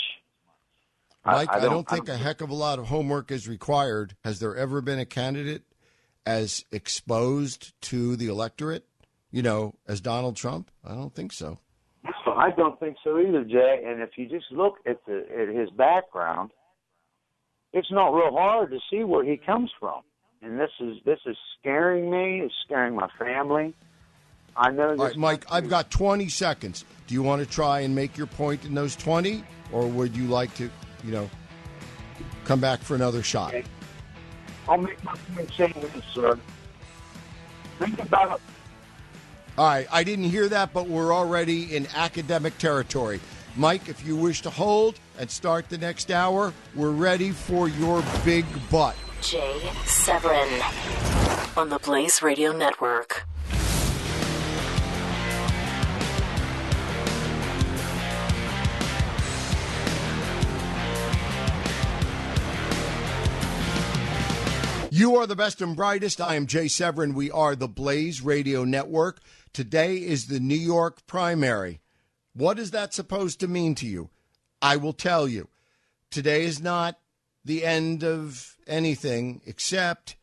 [1.25, 4.15] Mike, I, don't, I think a heck of a lot of homework is required.
[4.25, 5.63] Has there ever been a candidate
[6.27, 8.85] as exposed to the electorate,
[9.31, 10.71] you know, as Donald Trump?
[10.85, 11.59] I don't think so.
[12.27, 13.85] I don't think so either, Jay.
[13.87, 16.51] And if you just look at the at his background,
[17.73, 20.03] it's not real hard to see where he comes from.
[20.43, 22.41] And this is this is scaring me.
[22.45, 23.75] It's scaring my family.
[24.57, 24.91] I know.
[24.91, 26.85] This All right, Mike, I've got 20 seconds.
[27.07, 30.27] Do you want to try and make your point in those 20, or would you
[30.27, 30.71] like to,
[31.05, 31.31] you know,
[32.45, 33.55] come back for another shot?
[34.69, 36.39] I'll make my point saying this, sir.
[37.79, 38.41] Think about
[39.59, 43.21] All right, I didn't hear that, but we're already in academic territory.
[43.57, 48.03] Mike, if you wish to hold and start the next hour, we're ready for your
[48.25, 48.97] big butt.
[49.21, 50.61] Jay Severin
[51.57, 53.27] on the Blaze Radio Network.
[64.97, 66.21] You are the best and brightest.
[66.21, 67.15] I am Jay Severin.
[67.15, 69.19] We are the Blaze Radio Network.
[69.53, 71.81] Today is the New York primary.
[72.33, 74.11] What is that supposed to mean to you?
[74.63, 75.49] I will tell you.
[76.13, 77.01] Today is not
[77.45, 80.15] the end of anything, except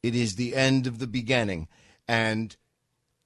[0.00, 1.66] it is the end of the beginning.
[2.06, 2.54] And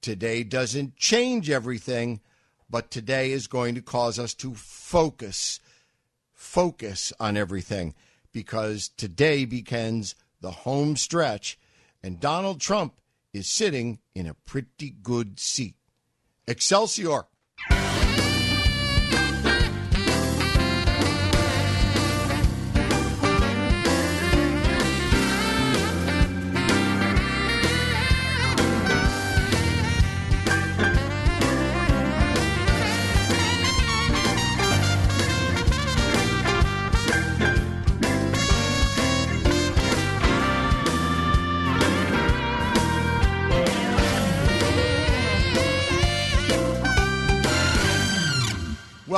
[0.00, 2.22] today doesn't change everything,
[2.70, 5.60] but today is going to cause us to focus
[6.32, 7.94] focus on everything
[8.32, 10.14] because today begins
[10.44, 11.58] the home stretch
[12.02, 13.00] and Donald Trump
[13.32, 15.74] is sitting in a pretty good seat.
[16.46, 17.24] Excelsior.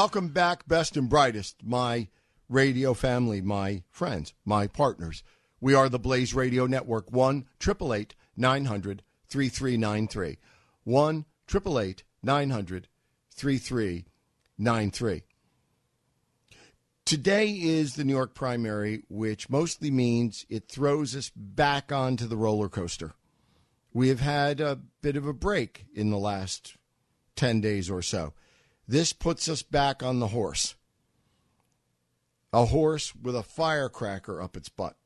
[0.06, 1.64] Welcome back, best and brightest.
[1.64, 2.06] My
[2.48, 5.24] radio family, my friends, my partners.
[5.60, 7.10] We are the Blaze Radio Network.
[7.10, 10.38] 1 888 900 3393.
[10.84, 12.88] 1 888 900
[13.34, 15.22] 3393.
[17.04, 22.36] Today is the New York primary, which mostly means it throws us back onto the
[22.36, 23.14] roller coaster.
[23.92, 26.76] We have had a bit of a break in the last
[27.34, 28.34] 10 days or so.
[28.88, 30.76] This puts us back on the horse.
[32.52, 34.96] A horse with a firecracker up its butt.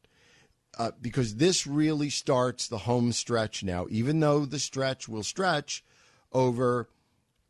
[0.78, 5.84] Uh, because this really starts the home stretch now, even though the stretch will stretch
[6.32, 6.88] over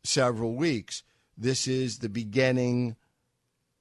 [0.03, 1.03] several weeks.
[1.37, 2.95] This is the beginning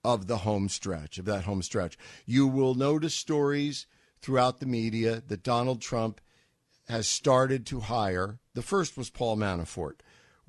[0.05, 1.99] of the home stretch, of that home stretch.
[2.27, 3.87] You will notice stories
[4.21, 6.21] throughout the media that Donald Trump
[6.89, 8.39] has started to hire.
[8.55, 10.01] The first was Paul Manafort,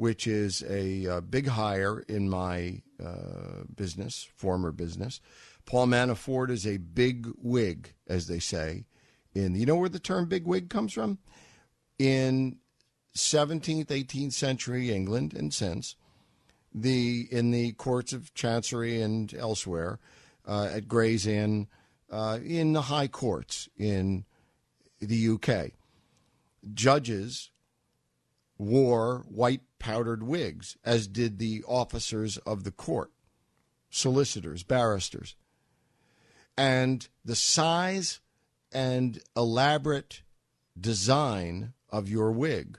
[0.01, 5.21] which is a, a big hire in my uh, business, former business.
[5.67, 8.85] Paul Manafort is a big wig, as they say.
[9.35, 11.19] In you know where the term big wig comes from?
[11.99, 12.57] In
[13.15, 15.95] 17th, 18th century England and since,
[16.73, 19.99] the in the courts of chancery and elsewhere,
[20.47, 21.67] uh, at Gray's Inn,
[22.09, 24.25] uh, in the high courts in
[24.99, 25.73] the UK,
[26.73, 27.51] judges
[28.61, 33.11] wore white powdered wigs, as did the officers of the court,
[33.89, 35.35] solicitors, barristers.
[36.55, 38.19] And the size
[38.71, 40.21] and elaborate
[40.79, 42.77] design of your wig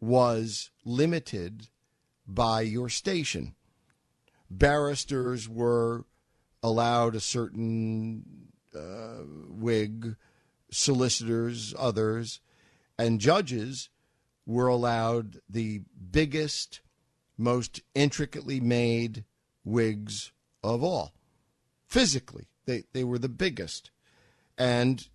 [0.00, 1.68] was limited
[2.26, 3.54] by your station.
[4.50, 6.04] Barristers were
[6.62, 10.16] allowed a certain uh, wig,
[10.70, 12.40] solicitors, others,
[12.98, 13.88] and judges
[14.46, 16.80] were allowed the biggest,
[17.38, 19.24] most intricately made
[19.64, 20.32] wigs
[20.62, 21.14] of all.
[21.86, 23.90] Physically, they, they were the biggest.
[24.58, 25.06] And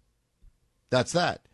[0.90, 1.46] that's that.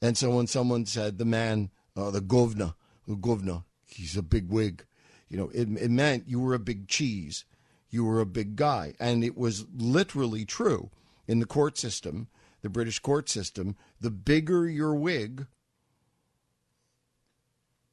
[0.00, 2.74] And so when someone said the man, uh, the governor,
[3.06, 4.84] the governor, he's a big wig,
[5.28, 7.44] you know, it, it meant you were a big cheese,
[7.88, 10.90] you were a big guy, and it was literally true
[11.26, 12.28] in the court system,
[12.62, 13.76] the British court system.
[14.00, 15.46] The bigger your wig,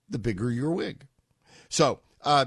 [0.10, 1.06] the bigger your wig.
[1.70, 2.46] So uh,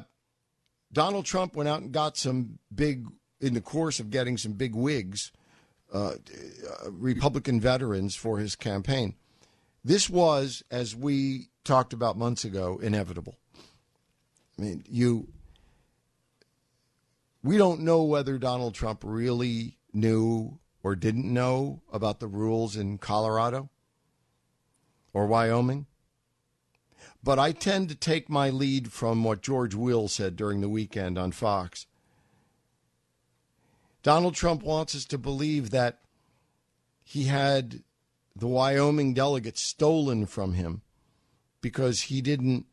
[0.92, 3.06] Donald Trump went out and got some big,
[3.40, 5.32] in the course of getting some big wigs,
[5.92, 6.14] uh,
[6.88, 9.14] Republican veterans for his campaign.
[9.84, 13.38] This was, as we talked about months ago, inevitable.
[14.58, 15.28] I mean, you.
[17.42, 22.98] We don't know whether Donald Trump really knew or didn't know about the rules in
[22.98, 23.70] Colorado
[25.12, 25.86] or Wyoming.
[27.24, 31.16] But I tend to take my lead from what George Will said during the weekend
[31.18, 31.86] on Fox.
[34.02, 36.00] Donald Trump wants us to believe that
[37.04, 37.82] he had
[38.34, 40.82] the Wyoming delegates stolen from him
[41.60, 42.66] because he didn't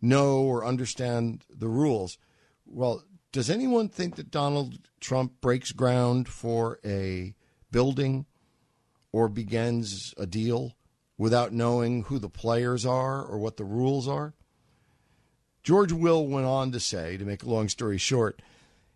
[0.00, 2.18] know or understand the rules.
[2.64, 3.02] Well,
[3.32, 7.34] does anyone think that Donald Trump breaks ground for a
[7.72, 8.26] building
[9.10, 10.76] or begins a deal
[11.18, 14.34] without knowing who the players are or what the rules are?
[15.62, 18.40] George Will went on to say, to make a long story short,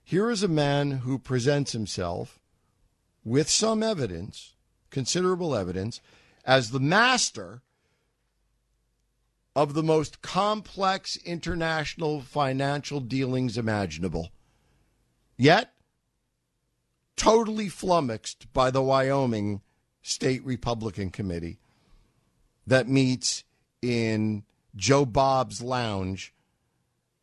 [0.05, 2.41] here is a man who presents himself
[3.25, 4.55] with some evidence,
[4.91, 6.01] considerable evidence,
[6.45, 7.63] as the master
[9.57, 14.31] of the most complex international financial dealings imaginable.
[15.37, 15.73] Yet,
[17.17, 19.61] totally flummoxed by the Wyoming
[20.03, 21.59] State Republican Committee
[22.67, 23.45] that meets
[23.83, 24.45] in
[24.77, 26.35] Joe Bob's lounge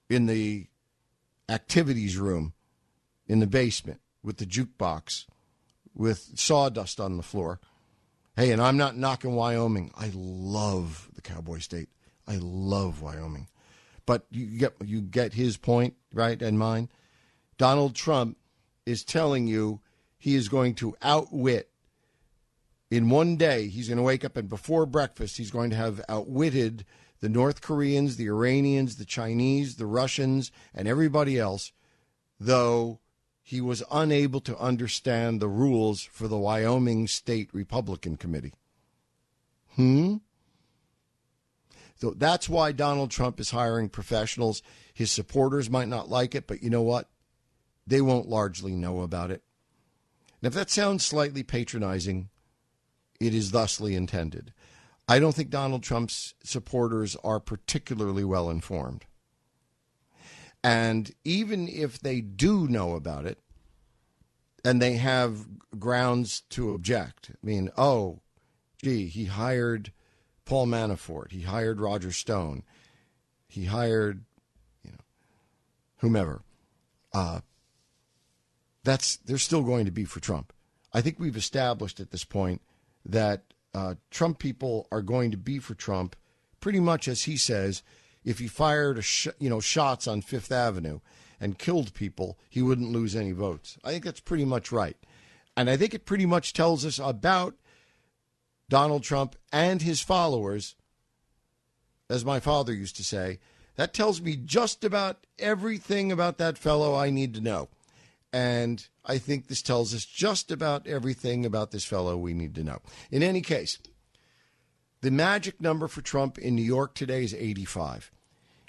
[0.10, 0.68] in the
[1.50, 2.54] activities room
[3.28, 5.26] in the basement with the jukebox
[5.94, 7.60] with sawdust on the floor.
[8.36, 9.92] Hey, and I'm not knocking Wyoming.
[9.96, 11.90] I love the Cowboy State.
[12.28, 13.48] I love Wyoming.
[14.06, 16.90] But you get you get his point, right, and mine.
[17.58, 18.38] Donald Trump
[18.86, 19.82] is telling you
[20.18, 21.70] he is going to outwit
[22.90, 26.04] in one day, he's going to wake up and before breakfast, he's going to have
[26.08, 26.86] outwitted
[27.20, 31.72] the North Koreans, the Iranians, the Chinese, the Russians, and everybody else,
[32.40, 33.00] though
[33.42, 38.54] he was unable to understand the rules for the Wyoming State Republican Committee.
[39.76, 40.18] Hmm?
[41.96, 44.62] So that's why Donald Trump is hiring professionals.
[44.94, 47.10] His supporters might not like it, but you know what?
[47.88, 49.42] They won't largely know about it.
[50.42, 52.30] Now, if that sounds slightly patronizing,
[53.20, 54.54] it is thusly intended.
[55.08, 59.06] I don't think Donald Trump's supporters are particularly well informed.
[60.64, 63.40] And even if they do know about it,
[64.66, 65.46] and they have
[65.80, 67.32] grounds to object.
[67.32, 68.20] I mean, oh,
[68.82, 69.94] gee, he hired
[70.44, 72.64] Paul Manafort, he hired Roger Stone,
[73.48, 74.26] he hired,
[74.84, 74.98] you know,
[76.00, 76.42] whomever.
[77.14, 77.42] Uh,
[78.84, 80.52] that's they're still going to be for Trump.
[80.94, 82.62] I think we've established at this point
[83.08, 83.44] that
[83.74, 86.16] uh, Trump people are going to be for Trump,
[86.60, 87.82] pretty much as he says.
[88.24, 91.00] If he fired, sh- you know, shots on Fifth Avenue
[91.40, 93.78] and killed people, he wouldn't lose any votes.
[93.84, 94.98] I think that's pretty much right,
[95.56, 97.56] and I think it pretty much tells us about
[98.70, 100.76] Donald Trump and his followers.
[102.10, 103.40] As my father used to say,
[103.76, 107.70] that tells me just about everything about that fellow I need to know.
[108.34, 112.64] And I think this tells us just about everything about this fellow we need to
[112.64, 112.82] know.
[113.10, 113.80] In any case,
[115.02, 118.12] the magic number for Trump in New York today is 85.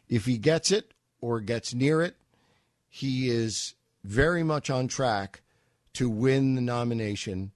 [0.08, 2.16] If he gets it or gets near it,
[2.88, 3.74] he is
[4.04, 5.42] very much on track
[5.94, 7.50] to win the nomination.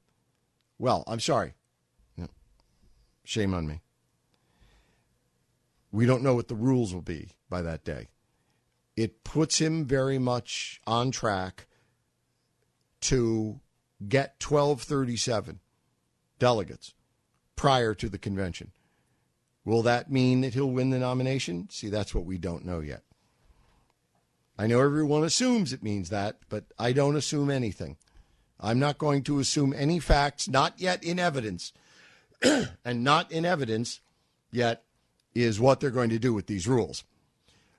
[0.79, 1.55] Well, I'm sorry.
[3.25, 3.81] Shame on me.
[5.93, 8.09] We don't know what the rules will be by that day.
[8.97, 11.69] It puts him very much on track
[13.03, 13.61] to
[14.09, 15.61] get 1237
[16.39, 16.95] delegates
[17.57, 18.73] prior to the convention.
[19.65, 21.69] Will that mean that he'll win the nomination?
[21.71, 23.03] See, that's what we don't know yet.
[24.59, 27.97] I know everyone assumes it means that, but I don't assume anything.
[28.59, 31.73] I'm not going to assume any facts, not yet in evidence.
[32.85, 34.01] and not in evidence
[34.51, 34.85] yet
[35.35, 37.05] is what they're going to do with these rules.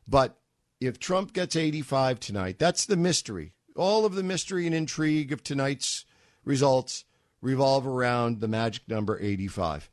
[0.07, 0.37] But
[0.79, 3.53] if Trump gets 85 tonight, that's the mystery.
[3.75, 6.05] All of the mystery and intrigue of tonight's
[6.43, 7.05] results
[7.41, 9.89] revolve around the magic number 85.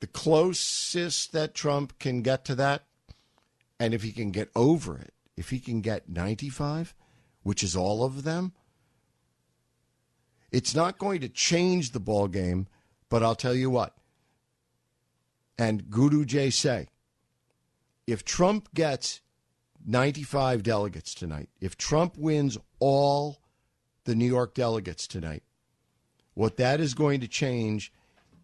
[0.00, 2.84] The closest that Trump can get to that,
[3.80, 6.94] and if he can get over it, if he can get 95,
[7.42, 8.52] which is all of them,
[10.52, 12.68] it's not going to change the ball game,
[13.08, 13.96] but I'll tell you what.
[15.58, 16.88] And Guru Jay say,
[18.06, 19.20] if Trump gets
[19.84, 23.40] 95 delegates tonight, if Trump wins all
[24.04, 25.42] the New York delegates tonight,
[26.34, 27.92] what that is going to change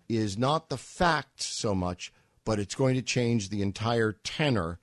[0.09, 2.12] is not the facts so much,
[2.45, 4.78] but it's going to change the entire tenor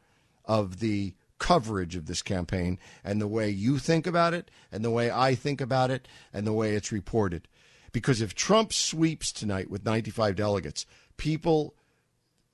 [0.45, 4.91] of the coverage of this campaign and the way you think about it and the
[4.91, 7.47] way I think about it and the way it's reported.
[7.91, 10.85] Because if Trump sweeps tonight with 95 delegates,
[11.17, 11.75] people,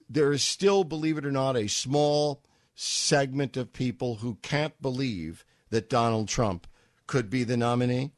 [0.10, 2.42] there is still, believe it or not, a small
[2.76, 6.68] segment of people who can't believe that Donald Trump
[7.08, 8.12] could be the nominee.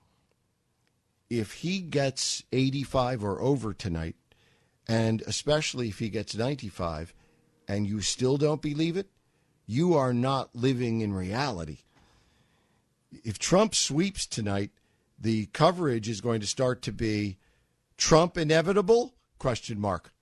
[1.30, 4.16] If he gets 85 or over tonight,
[4.88, 7.14] and especially if he gets 95,
[7.68, 9.10] and you still don't believe it,
[9.66, 11.80] you are not living in reality.
[13.24, 14.72] If Trump sweeps tonight,
[15.20, 17.38] the coverage is going to start to be
[17.98, 19.16] Trump inevitable?
[19.40, 20.15] Question mark.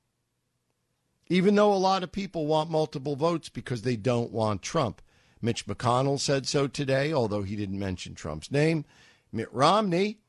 [1.29, 5.01] Even though a lot of people want multiple votes because they don't want Trump.
[5.41, 8.85] Mitch McConnell said so today, although he didn't mention Trump's name.
[9.31, 10.19] Mitt Romney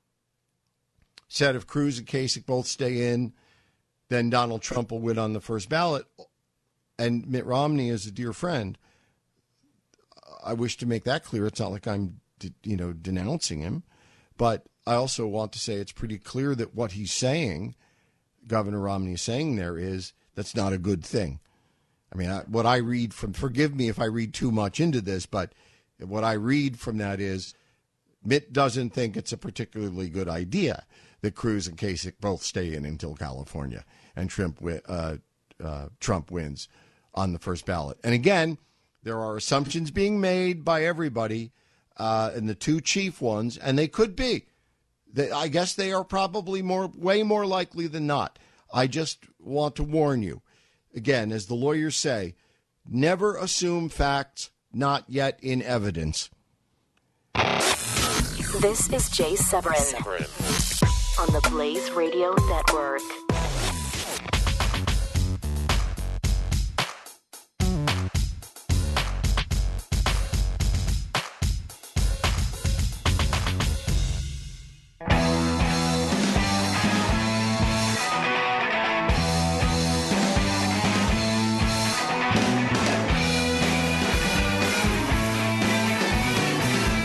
[1.29, 3.33] said if Cruz and Kasich both stay in,
[4.09, 6.07] then Donald Trump will win on the first ballot.
[6.99, 8.79] And Mitt Romney is a dear friend.
[10.45, 11.47] I wish to make that clear.
[11.47, 12.21] It's not like I'm,
[12.63, 13.83] you know, denouncing him.
[14.37, 17.75] But I also want to say it's pretty clear that what he's saying,
[18.47, 21.41] Governor Romney is saying there, is that's not a good thing.
[22.13, 25.01] I mean, I, what I read from, forgive me if I read too much into
[25.01, 25.53] this, but
[25.99, 27.55] what I read from that is
[28.25, 30.85] Mitt doesn't think it's a particularly good idea
[31.21, 35.17] that Cruz and Kasich both stay in until California and Trump, uh,
[35.63, 36.69] uh, Trump wins
[37.15, 37.99] on the first ballot.
[38.05, 38.59] And again,
[39.03, 41.53] there are assumptions being made by everybody
[41.97, 44.47] uh, and the two chief ones, and they could be.
[45.13, 48.39] They, I guess they are probably more, way more likely than not.
[48.73, 50.43] I just want to warn you,
[50.95, 52.35] again, as the lawyers say,
[52.89, 56.31] never assume facts not yet in evidence.
[58.61, 60.25] This is Jay Severin, Severin.
[61.21, 63.34] on the Blaze Radio Network.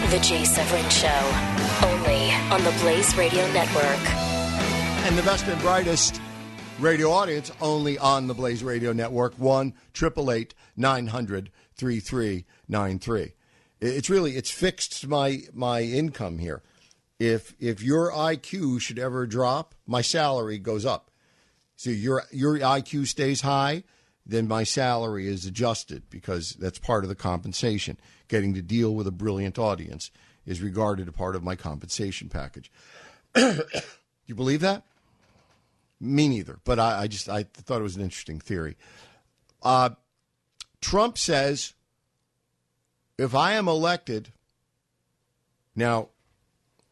[0.10, 1.08] The Jay Severin Show,
[1.86, 4.10] only on the Blaze Radio Network.
[5.06, 6.20] And the best and brightest
[6.80, 9.72] radio audience only on the Blaze Radio Network, 1
[10.76, 13.34] 900 3393.
[13.82, 16.64] It's really, it's fixed my, my income here.
[17.20, 21.12] if if your IQ should ever drop, my salary goes up.
[21.76, 23.84] So your your IQ stays high,
[24.30, 27.98] then my salary is adjusted because that's part of the compensation.
[28.28, 30.12] Getting to deal with a brilliant audience
[30.46, 32.72] is regarded a part of my compensation package.
[33.36, 34.84] you believe that?
[36.00, 36.60] Me neither.
[36.64, 38.78] But I, I, just I thought it was an interesting theory.
[39.64, 39.92] Uh,
[40.80, 41.74] Trump says,
[43.18, 44.32] if I am elected,
[45.76, 46.10] now,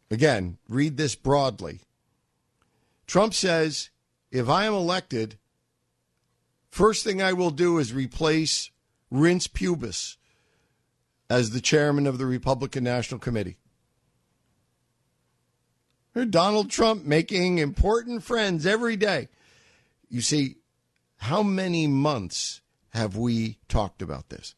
[0.09, 1.81] again, read this broadly.
[3.05, 3.91] Trump says,
[4.31, 5.37] if I am elected,
[6.77, 8.69] first thing I will do is replace
[9.11, 10.17] Reince Priebus
[11.27, 13.57] as the chairman of the Republican National Committee.
[16.29, 19.27] Donald Trump making important friends every day.
[20.09, 20.57] You see,
[21.17, 24.53] how many months have we talked about this?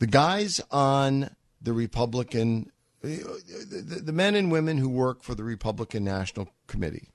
[0.00, 6.50] The guys on the Republican, the men and women who work for the Republican National
[6.66, 7.08] Committee,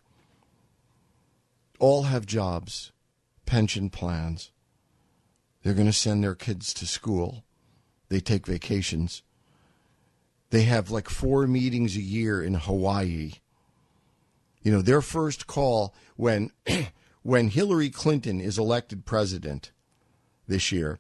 [1.77, 2.91] all have jobs,
[3.47, 4.51] pension plans.
[5.63, 7.43] They're going to send their kids to school.
[8.09, 9.23] They take vacations.
[10.51, 13.33] They have like four meetings a year in Hawaii.
[14.61, 16.51] You know, their first call when
[17.23, 19.71] when Hillary Clinton is elected president
[20.47, 20.99] this year,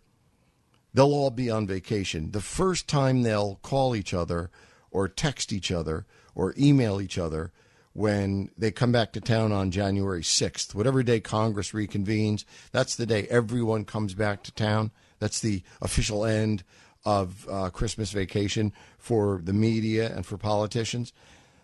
[0.93, 2.31] they'll all be on vacation.
[2.31, 4.49] The first time they'll call each other
[4.91, 7.51] or text each other or email each other
[7.97, 10.75] when they come back to town on January 6th.
[10.75, 14.91] Whatever day Congress reconvenes, that's the day everyone comes back to town.
[15.17, 16.63] That's the official end
[17.05, 21.11] of uh, Christmas vacation for the media and for politicians.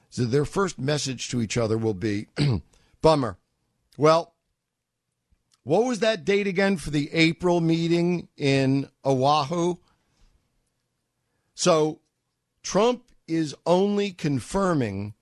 [0.10, 2.26] So their first message to each other will be
[3.04, 3.38] bummer.
[3.96, 4.34] Well,
[5.62, 9.76] what was that date again for the April meeting in Oahu?
[11.54, 12.00] So
[12.64, 15.14] Trump is only confirming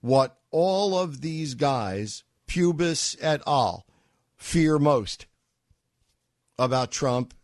[0.00, 3.86] what all of these guys, Priebus et al.,
[4.36, 5.26] fear most
[6.58, 7.34] about Trump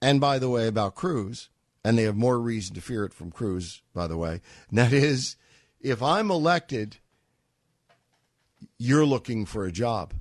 [0.00, 1.48] and by the way, about Cruz,
[1.84, 4.40] and they have more reason to fear it from Cruz, by the way.
[4.68, 5.36] And that is,
[5.80, 6.98] if I'm elected,
[8.78, 10.14] you're looking for a job.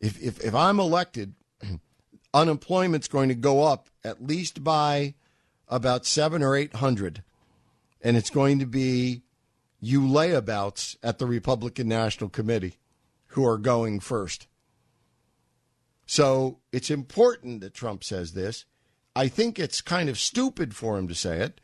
[0.00, 1.34] If, if, if I'm elected,
[2.34, 5.14] unemployment's going to go up at least by
[5.68, 7.22] about seven or eight hundred,
[8.00, 9.22] and it's going to be
[9.80, 12.76] you layabouts at the Republican National Committee
[13.28, 14.46] who are going first.
[16.06, 18.64] So it's important that Trump says this.
[19.14, 21.60] I think it's kind of stupid for him to say it.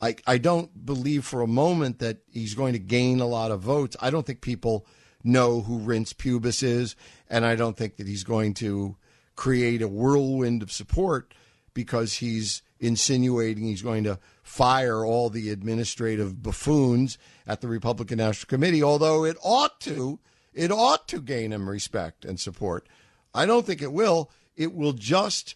[0.00, 3.60] I, I don't believe for a moment that he's going to gain a lot of
[3.60, 3.96] votes.
[4.00, 4.86] I don't think people
[5.24, 6.96] know who Reince Priebus is,
[7.28, 8.96] and I don't think that he's going to
[9.34, 11.34] create a whirlwind of support
[11.74, 18.48] because he's insinuating he's going to fire all the administrative buffoons at the Republican National
[18.48, 20.18] Committee, although it ought to.
[20.52, 22.88] It ought to gain him respect and support.
[23.34, 24.30] I don't think it will.
[24.56, 25.54] It will just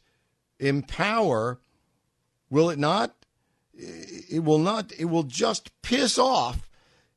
[0.59, 1.61] empower,
[2.51, 3.15] will it not?
[3.73, 4.93] It will not.
[4.99, 6.69] It will just piss off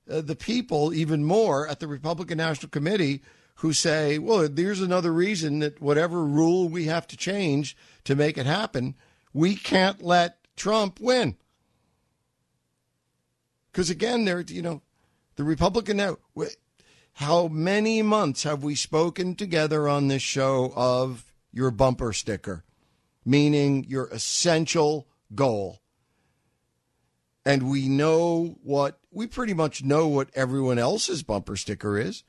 [0.10, 3.22] uh, the people even more at the Republican National Committee
[3.56, 8.38] who say, well, there's another reason that whatever rule we have to change to make
[8.38, 8.96] it happen,
[9.34, 11.38] we can't let Trump win.
[13.72, 14.82] Because again, there, you know,
[15.36, 16.18] the Republican, now.
[17.14, 22.64] how many months have we spoken together on this show of your bumper sticker?
[23.26, 25.80] meaning your essential goal.
[27.46, 32.24] And we know what, we pretty much know what everyone else's bumper sticker is.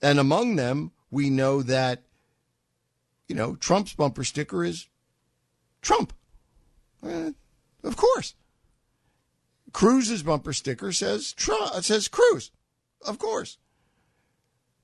[0.00, 2.02] And among them, we know that,
[3.28, 4.88] you know, Trump's bumper sticker is
[5.82, 6.12] Trump.
[7.02, 7.30] Uh,
[7.82, 8.34] of course.
[9.72, 12.50] Cruz's bumper sticker says Trump, says Cruz.
[13.06, 13.58] Of course.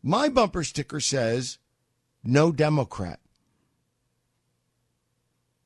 [0.02, 1.58] My bumper sticker says
[2.24, 3.20] no Democrat.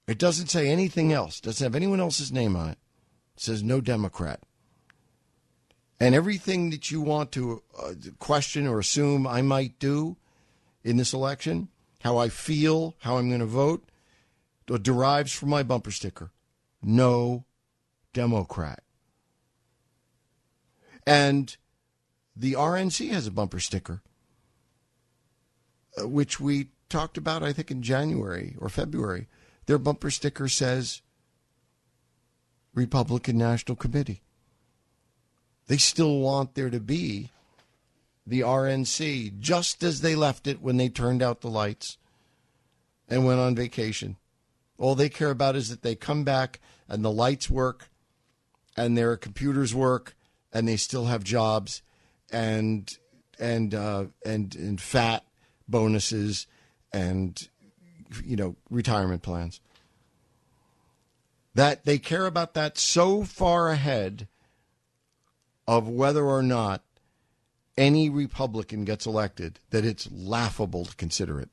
[0.07, 1.41] It doesn't say anything else.
[1.41, 2.79] Doesn't have anyone else's name on it.
[3.37, 4.41] It says no Democrat.
[5.99, 10.17] And everything that you want to uh, question or assume I might do
[10.85, 11.69] in this election,
[12.03, 13.89] how I feel, how I'm going to vote,
[14.67, 16.31] derives from my bumper sticker.
[16.87, 17.45] No
[18.13, 18.85] Democrat.
[21.05, 21.57] And
[22.37, 24.03] the RNC has a bumper sticker,
[26.01, 29.27] uh, which we talked about, I think, in January or February.
[29.67, 31.03] Their bumper sticker says
[32.73, 34.23] Republican National Committee.
[35.67, 37.31] They still want there to be
[38.25, 41.99] the RNC just as they left it when they turned out the lights
[43.09, 44.19] and went on vacation.
[44.79, 47.91] All they care about is that they come back and the lights work
[48.77, 50.15] and their computers work
[50.53, 51.83] and they still have jobs
[52.31, 52.99] and
[53.39, 55.25] and uh, and and fat
[55.69, 56.47] bonuses
[56.93, 57.49] and
[58.25, 59.61] you know retirement plans.
[61.55, 64.29] That they care about that so far ahead
[65.67, 66.83] of whether or not
[67.77, 71.51] any Republican gets elected that it's laughable to consider it.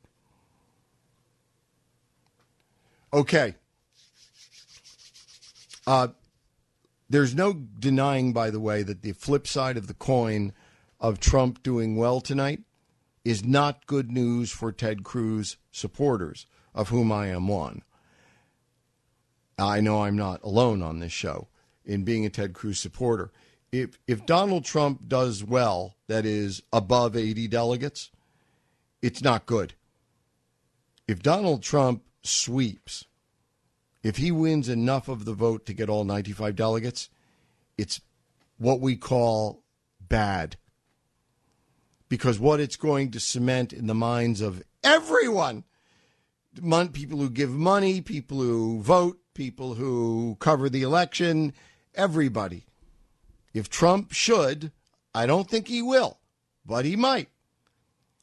[3.13, 3.55] Okay.
[5.85, 6.09] Uh,
[7.09, 10.53] there's no denying, by the way, that the flip side of the coin
[10.99, 12.61] of Trump doing well tonight
[13.25, 17.83] is not good news for Ted Cruz supporters, of whom I am one.
[19.57, 21.47] I know I'm not alone on this show
[21.85, 23.31] in being a Ted Cruz supporter.
[23.71, 28.11] If if Donald Trump does well, that is above 80 delegates,
[29.01, 29.73] it's not good.
[31.07, 33.05] If Donald Trump sweeps,
[34.03, 37.09] if he wins enough of the vote to get all 95 delegates,
[37.77, 38.01] it's
[38.57, 39.63] what we call
[40.01, 40.57] bad.
[42.09, 45.63] Because what it's going to cement in the minds of everyone
[46.93, 51.53] people who give money, people who vote, people who cover the election,
[51.95, 52.65] everybody.
[53.53, 54.71] If Trump should,
[55.13, 56.19] I don't think he will,
[56.65, 57.29] but he might.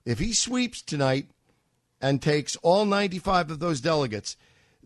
[0.04, 1.30] If he sweeps tonight
[2.00, 4.36] and takes all 95 of those delegates,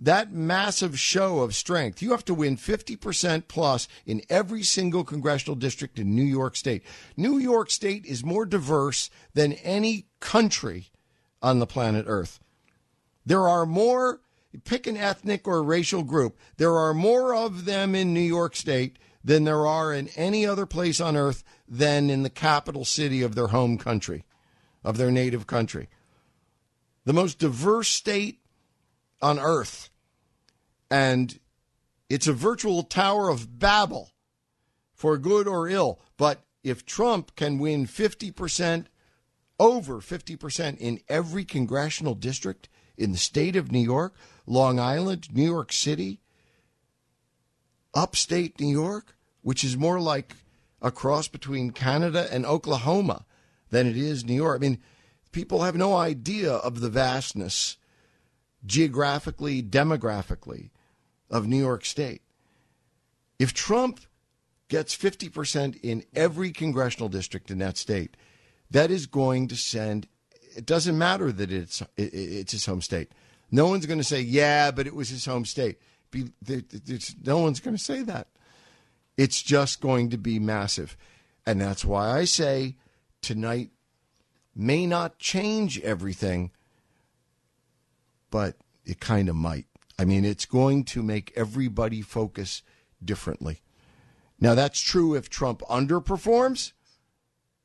[0.01, 2.03] that massive show of strength.
[2.03, 6.83] You have to win 50% plus in every single congressional district in New York State.
[7.17, 10.89] New York State is more diverse than any country
[11.41, 12.41] on the planet Earth.
[13.25, 14.21] There are more,
[14.65, 18.99] pick an ethnic or racial group, there are more of them in New York State
[19.25, 23.35] than there are in any other place on earth than in the capital city of
[23.35, 24.25] their home country,
[24.85, 25.89] of their native country.
[27.07, 28.41] The most diverse state
[29.25, 29.89] on earth.
[30.91, 31.41] And
[32.11, 34.13] it's a virtual Tower of Babel
[34.93, 35.99] for good or ill.
[36.19, 38.87] But if Trump can win 50%,
[39.59, 42.69] over 50% in every congressional district
[42.99, 44.15] in the state of New York,
[44.47, 46.21] Long Island, New York City,
[47.95, 50.37] upstate New York, which is more like
[50.83, 53.25] a cross between Canada and Oklahoma
[53.71, 54.57] than it is New York.
[54.57, 54.83] I mean,
[55.33, 57.79] people have no idea of the vastness
[58.65, 60.71] geographically, demographically
[61.31, 62.23] of New York State.
[63.39, 64.01] If Trump
[64.69, 68.17] gets 50% in every congressional district in that state,
[68.71, 70.09] that is going to send
[70.57, 73.13] it doesn't matter that it's it's his home state.
[73.51, 75.79] No one's going to say, "Yeah, but it was his home state."
[76.11, 76.31] Be,
[77.25, 78.29] no one's going to say that.
[79.17, 80.97] It's just going to be massive,
[81.47, 82.77] and that's why I say
[83.21, 83.71] tonight
[84.55, 86.53] may not change everything,
[88.35, 89.67] but it kind of might.
[89.97, 92.63] I mean, it's going to make everybody focus
[93.05, 93.61] differently.
[94.41, 96.73] Now, that's true if Trump underperforms.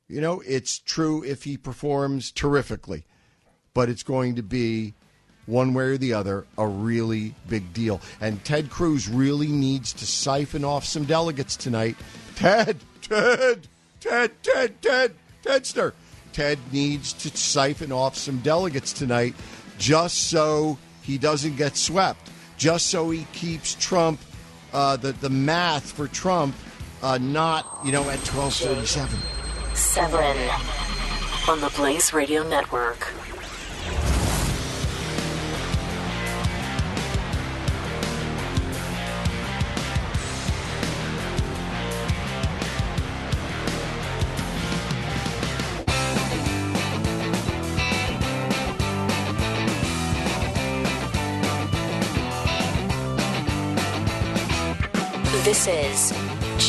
[0.07, 3.07] You know, it's true if he performs terrifically,
[3.73, 4.93] but it's going to be
[5.47, 7.99] one way or the other a really big deal.
[8.21, 11.95] And Ted Cruz really needs to siphon off some delegates tonight.
[12.35, 13.67] Ted, Ted,
[13.99, 15.93] Ted, Ted, Ted, Tedster.
[16.31, 19.33] Ted needs to siphon off some delegates tonight
[19.79, 24.19] just so he doesn't get swept, just so he keeps Trump,
[24.73, 26.53] uh, the, the math for Trump,
[27.01, 29.17] uh, not, you know, at 1237.
[29.73, 30.37] Severin
[31.47, 33.07] on the Blaze Radio Network.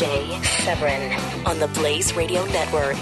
[0.00, 1.12] Jay Severin
[1.44, 2.96] on the Blaze Radio Network.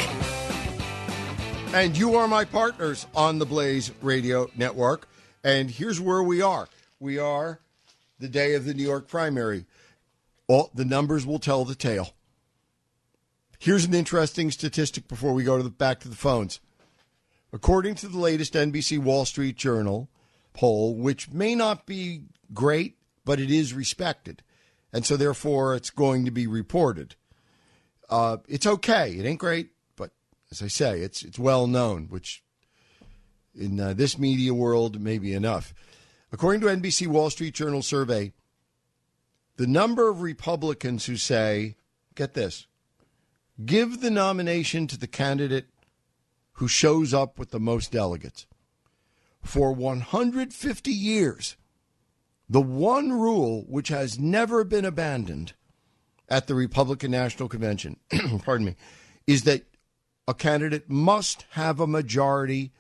[1.72, 5.07] And you are my partners on the Blaze Radio Network.
[5.44, 6.68] And here's where we are.
[6.99, 7.61] We are
[8.18, 9.64] the day of the New York primary.
[10.49, 12.14] All the numbers will tell the tale.
[13.61, 16.59] Here's an interesting statistic before we go to the, back to the phones.
[17.53, 20.09] According to the latest NBC Wall Street Journal
[20.53, 22.22] poll, which may not be
[22.53, 24.42] great, but it is respected
[24.93, 27.16] and so therefore it's going to be reported.
[28.09, 29.12] Uh, it's okay.
[29.12, 30.11] It ain't great, but
[30.51, 32.43] as I say, it's it's well known, which
[33.55, 35.74] in uh, this media world may be enough.
[36.32, 38.32] According to NBC Wall Street Journal survey,
[39.57, 41.76] the number of Republicans who say,
[42.14, 42.66] get this,
[43.64, 45.66] give the nomination to the candidate
[46.53, 48.47] who shows up with the most delegates.
[49.43, 51.57] For 150 years,
[52.49, 55.53] the one rule which has never been abandoned
[56.28, 57.99] at the Republican National Convention,
[58.44, 58.76] pardon me,
[59.26, 59.64] is that
[60.26, 62.72] a candidate must have a majority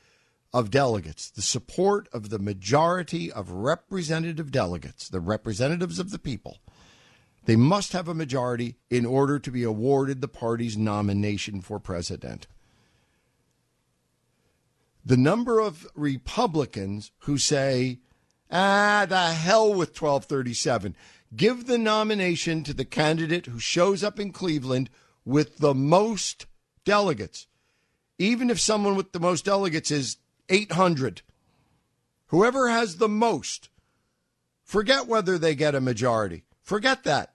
[0.52, 6.58] of delegates, the support of the majority of representative delegates, the representatives of the people.
[7.44, 12.46] They must have a majority in order to be awarded the party's nomination for president.
[15.04, 18.00] The number of Republicans who say,
[18.50, 20.96] ah, the hell with 1237,
[21.36, 24.90] give the nomination to the candidate who shows up in Cleveland
[25.24, 26.46] with the most
[26.84, 27.46] delegates.
[28.18, 30.16] Even if someone with the most delegates is
[30.48, 31.22] 800.
[32.28, 33.68] Whoever has the most,
[34.64, 36.44] forget whether they get a majority.
[36.62, 37.34] Forget that.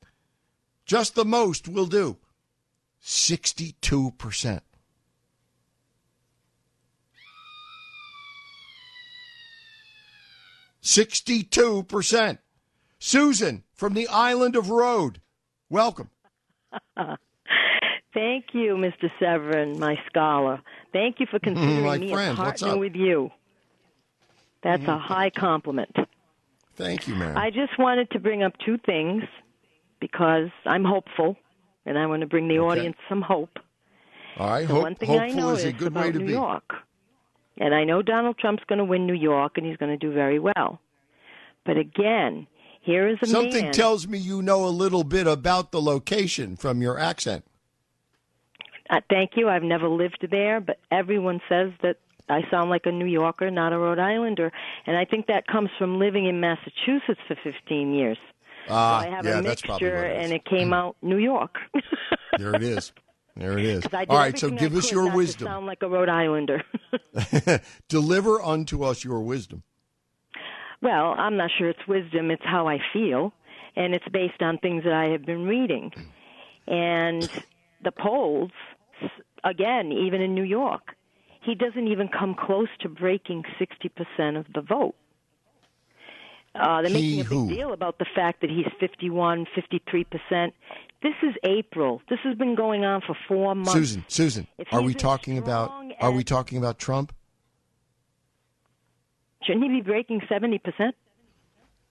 [0.85, 2.17] Just the most will do.
[3.01, 4.61] 62%.
[10.83, 12.39] Sixty-two percent.
[12.99, 15.21] Susan from the island of Rhode,
[15.69, 16.09] welcome.
[18.13, 19.09] Thank you, Mr.
[19.19, 20.61] Severin, my scholar.
[20.91, 23.31] Thank you for mm-hmm, considering my me friend, a partner with you.
[24.61, 24.99] That's a mm-hmm.
[24.99, 25.95] high compliment.
[26.75, 27.37] Thank you, ma'am.
[27.37, 29.23] I just wanted to bring up two things
[29.99, 31.37] because I'm hopeful
[31.85, 32.79] and I want to bring the Okay.
[32.79, 33.57] audience some hope.
[34.37, 36.31] All right, The hope, one thing I know is a good way to New be.
[36.33, 36.73] York.
[37.59, 40.11] And I know Donald Trump's going to win New York and he's going to do
[40.13, 40.79] very well.
[41.65, 42.47] But again,
[42.81, 43.73] here is a Something man.
[43.73, 47.45] tells me you know a little bit about the location from your accent.
[48.89, 49.47] Uh, thank you.
[49.49, 51.97] I've never lived there, but everyone says that
[52.29, 54.51] I sound like a New Yorker, not a Rhode Islander,
[54.85, 58.17] and I think that comes from living in Massachusetts for 15 years.
[58.69, 60.25] Ah, so I have yeah, a that's probably mixture, what it is.
[60.25, 61.55] and it came out New York.
[62.39, 62.91] There it is.
[63.35, 63.83] There it is.
[63.93, 65.47] All right, so give us your wisdom.
[65.47, 66.63] sound like a Rhode Islander.
[67.87, 69.63] Deliver unto us your wisdom.
[70.81, 73.33] well, I'm not sure it's wisdom; it's how I feel,
[73.75, 75.91] and it's based on things that I have been reading.
[76.67, 77.27] And
[77.83, 78.51] the polls,
[79.43, 80.95] again, even in New York,
[81.41, 84.95] he doesn't even come close to breaking 60% of the vote.
[86.55, 87.49] Uh, they're He making a big who?
[87.49, 90.51] deal about the fact that he's 51, 53%.
[91.03, 92.01] This is April.
[92.09, 93.73] This has been going on for four months.
[93.73, 97.13] Susan, Susan, are we talking about are we talking about Trump?
[99.43, 100.93] Shouldn't he be breaking 70%?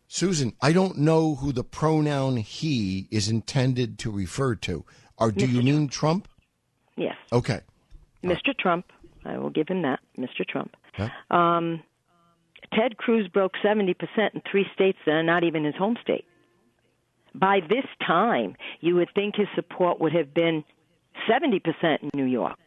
[0.09, 4.85] Susan, I don't know who the pronoun he is intended to refer to.
[5.19, 6.29] Or do you mean Trump?
[6.97, 7.17] Yes.
[7.33, 7.61] Okay.
[8.25, 8.57] Mr.
[8.59, 8.87] Trump.
[9.25, 10.47] I will give him that, Mr.
[10.49, 10.75] Trump.
[10.99, 11.11] Yeah.
[11.31, 11.83] Um,
[12.75, 13.95] Ted Cruz broke 70%
[14.35, 16.25] in three states that are not even his home state.
[17.35, 20.65] By this time, you would think his support would have been
[21.31, 21.63] 70%
[22.03, 22.59] in New York.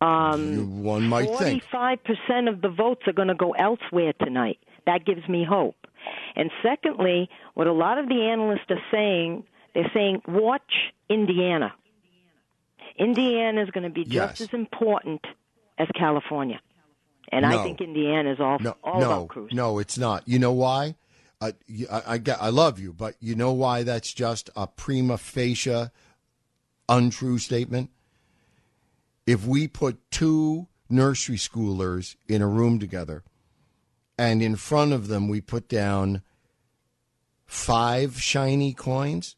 [0.00, 1.64] Um, One might think.
[1.64, 4.58] 45% of the votes are going to go elsewhere tonight.
[4.86, 5.74] That gives me hope.
[6.36, 9.44] And secondly, what a lot of the analysts are saying,
[9.74, 11.72] they're saying, watch Indiana.
[12.98, 14.38] Indiana is going to be Yes.
[14.38, 15.24] just as important
[15.78, 16.60] as California.
[17.30, 17.58] And No.
[17.60, 19.52] I think Indiana is all, No, all no, about Cruz.
[19.52, 20.22] no, it's not.
[20.26, 20.94] You know why?
[21.40, 21.54] I,
[21.90, 25.90] I, get- I love you, but you know why that's just a prima facie
[26.88, 27.90] untrue statement?
[29.26, 33.22] If we put two nursery schoolers in a room together
[34.18, 36.22] and in front of them we put down
[37.44, 39.36] five shiny coins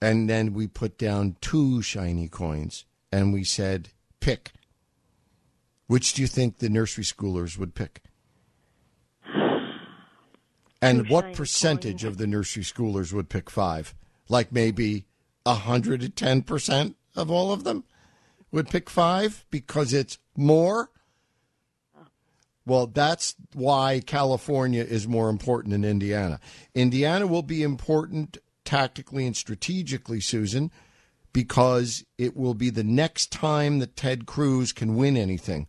[0.00, 4.52] and then we put down two shiny coins and we said, pick.
[5.86, 8.02] Which do you think the nursery schoolers would pick?
[10.82, 13.94] And what percentage of the nursery schoolers would pick five?
[14.28, 15.04] Like maybe
[15.44, 17.84] 110% of all of them
[18.50, 20.90] would pick five because it's more?
[22.66, 26.40] Well, that's why California is more important than Indiana.
[26.74, 30.70] Indiana will be important tactically and strategically, Susan,
[31.32, 35.66] because it will be the next time that Ted Cruz can win anything.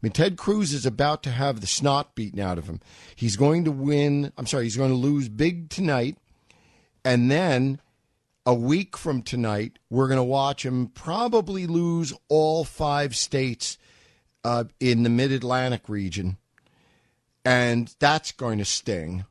[0.00, 2.80] I mean, Ted Cruz is about to have the snot beaten out of him.
[3.14, 4.32] He's going to win.
[4.38, 6.16] I'm sorry, he's going to lose big tonight.
[7.04, 7.80] And then
[8.46, 13.76] a week from tonight, we're going to watch him probably lose all five states
[14.42, 16.38] uh, in the mid Atlantic region.
[17.44, 19.26] And that's going to sting.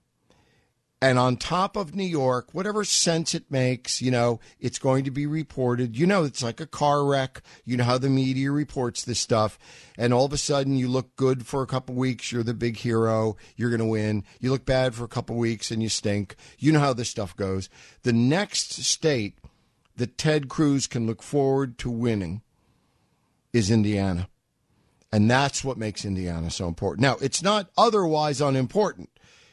[1.01, 5.11] And on top of New York, whatever sense it makes, you know, it's going to
[5.11, 5.97] be reported.
[5.97, 7.41] You know, it's like a car wreck.
[7.63, 9.57] You know how the media reports this stuff.
[9.97, 12.33] And all of a sudden, you look good for a couple weeks.
[12.33, 13.37] You're the big hero.
[13.55, 14.25] You're going to win.
[14.41, 16.35] You look bad for a couple weeks and you stink.
[16.57, 17.69] You know how this stuff goes.
[18.03, 19.37] The next state
[19.95, 22.41] that Ted Cruz can look forward to winning
[23.53, 24.27] is Indiana.
[25.13, 27.01] And that's what makes Indiana so important.
[27.01, 29.09] Now, it's not otherwise unimportant.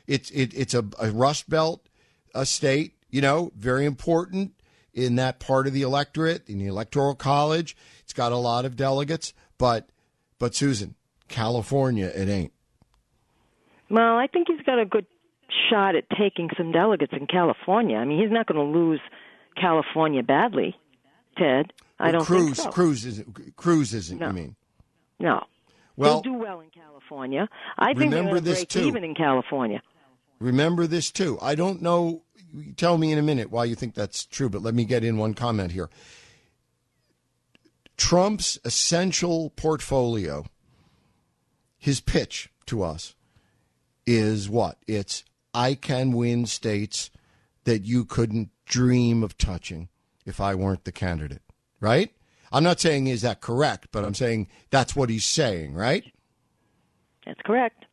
[0.07, 1.87] It's it, it's a, a Rust Belt
[2.35, 4.53] a state, you know, very important.
[4.93, 7.77] in that part of the electorate, in the electoral college.
[8.01, 9.89] It's got a lot of delegates, but
[10.39, 10.95] but Susan,
[11.29, 12.53] California, it ain't.
[13.91, 15.07] Well, I think he's got a good
[15.71, 17.97] shot at taking some delegates in California.
[17.97, 19.01] I mean, he's not going to lose
[19.61, 20.77] California badly,
[21.39, 21.73] Ted.
[21.99, 22.71] I don't Cruz, think so.
[22.71, 23.57] Cruz isn't.
[23.57, 24.19] Cruz isn't.
[24.19, 24.27] No.
[24.29, 24.57] You mean?
[25.19, 25.45] No.
[25.97, 27.49] Well, He'll do well in California.
[27.79, 28.87] I think they're remember going to this, break too.
[28.87, 29.81] even in California.
[30.39, 31.39] Remember this too.
[31.41, 32.23] I don't know.
[32.77, 35.19] Tell me in a minute why you think that's true, but let me get in
[35.19, 35.91] one comment here.
[37.97, 40.45] Trump's essential portfolio,
[41.79, 43.15] his pitch to us
[44.07, 44.79] is what?
[44.87, 45.25] It's
[45.55, 47.11] I can win states
[47.65, 49.89] that you couldn't dream of touching
[50.25, 51.43] if I weren't the candidate,
[51.81, 52.13] right?
[52.53, 56.05] I'm not saying is that correct, but I'm saying that's what he's saying, right?
[57.25, 57.86] That's correct.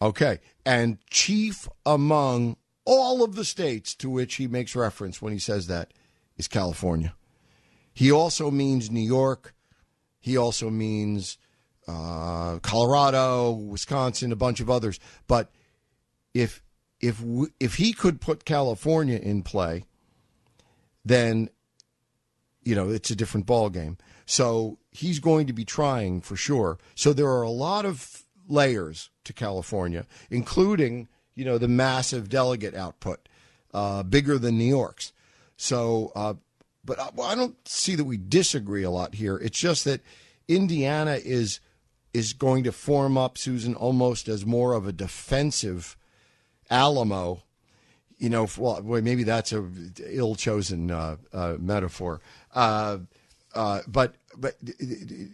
[0.00, 0.40] Okay.
[0.64, 5.66] And chief among all of the states to which he makes reference when he says
[5.66, 5.92] that
[6.36, 7.14] is California.
[7.92, 9.54] He also means New York.
[10.20, 11.38] He also means
[11.88, 15.00] uh, Colorado, Wisconsin, a bunch of others.
[15.26, 15.50] But
[16.34, 16.62] if
[17.00, 19.84] if w- if he could put California in play,
[21.04, 21.48] then
[22.62, 23.96] you know it's a different ball game.
[24.26, 26.78] So he's going to be trying for sure.
[26.94, 32.74] So there are a lot of layers to California, including you know the massive delegate
[32.74, 33.28] output,
[33.74, 35.12] uh, bigger than New York's.
[35.56, 36.34] So, uh,
[36.84, 39.36] but I, well, I don't see that we disagree a lot here.
[39.36, 40.00] It's just that
[40.48, 41.60] Indiana is
[42.12, 45.96] is going to form up Susan almost as more of a defensive
[46.70, 47.42] Alamo
[48.18, 49.64] you know, well, maybe that's a
[50.08, 52.20] ill-chosen uh, uh, metaphor.
[52.54, 52.98] Uh,
[53.54, 54.56] uh, but but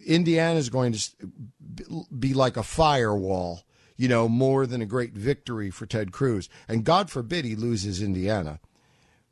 [0.05, 3.63] Indiana is going to be like a firewall,
[3.97, 6.49] you know, more than a great victory for Ted Cruz.
[6.67, 8.59] And God forbid he loses Indiana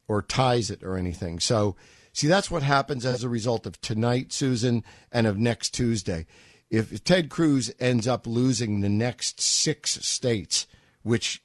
[0.07, 1.39] or ties it or anything.
[1.39, 1.75] So,
[2.13, 6.25] see, that's what happens as a result of tonight, Susan, and of next Tuesday.
[6.69, 10.67] If Ted Cruz ends up losing the next six states,
[11.03, 11.43] which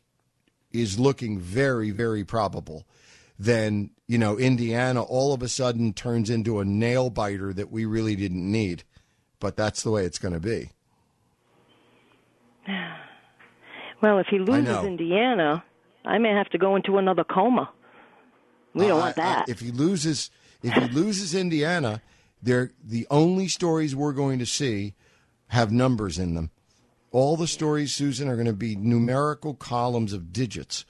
[0.72, 2.86] is looking very, very probable,
[3.38, 7.84] then, you know, Indiana all of a sudden turns into a nail biter that we
[7.84, 8.84] really didn't need.
[9.40, 10.70] But that's the way it's going to be.
[14.02, 14.84] Well, if he loses.
[14.84, 15.64] Indiana,
[16.04, 17.70] I may have to go into another coma.
[18.74, 19.48] We don't Uh, want I- I- that.
[19.48, 20.30] if he loses,
[20.62, 22.02] if he loses Indiana,
[22.42, 24.94] they're the only stories we're going to see
[25.48, 26.50] have numbers in them.
[27.10, 30.84] All the stories, Susan, are going to be numerical columns of digits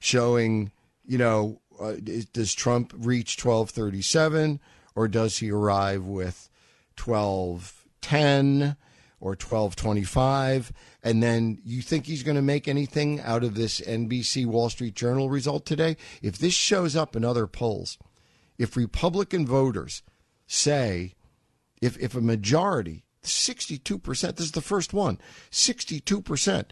[0.00, 0.72] showing,
[1.06, 1.94] you know, uh,
[2.32, 4.60] does Trump reach 1237
[4.94, 6.48] or does he arrive with
[7.02, 8.76] 1210
[9.20, 10.72] or 1225?
[11.02, 14.94] And then you think he's going to make anything out of this NBC Wall Street
[14.94, 15.96] Journal result today?
[16.22, 17.98] If this shows up in other polls,
[18.58, 20.02] if Republican voters
[20.46, 21.14] say,
[21.80, 25.18] if, if a majority, 62%, this is the first one,
[25.50, 26.70] 62%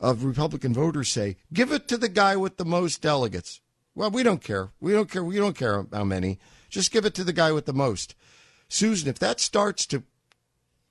[0.00, 3.60] of Republican voters say, give it to the guy with the most delegates.
[3.96, 4.68] Well, we don't care.
[4.78, 5.24] We don't care.
[5.24, 6.38] We don't care how many.
[6.68, 8.14] Just give it to the guy with the most.
[8.68, 10.02] Susan, if that starts to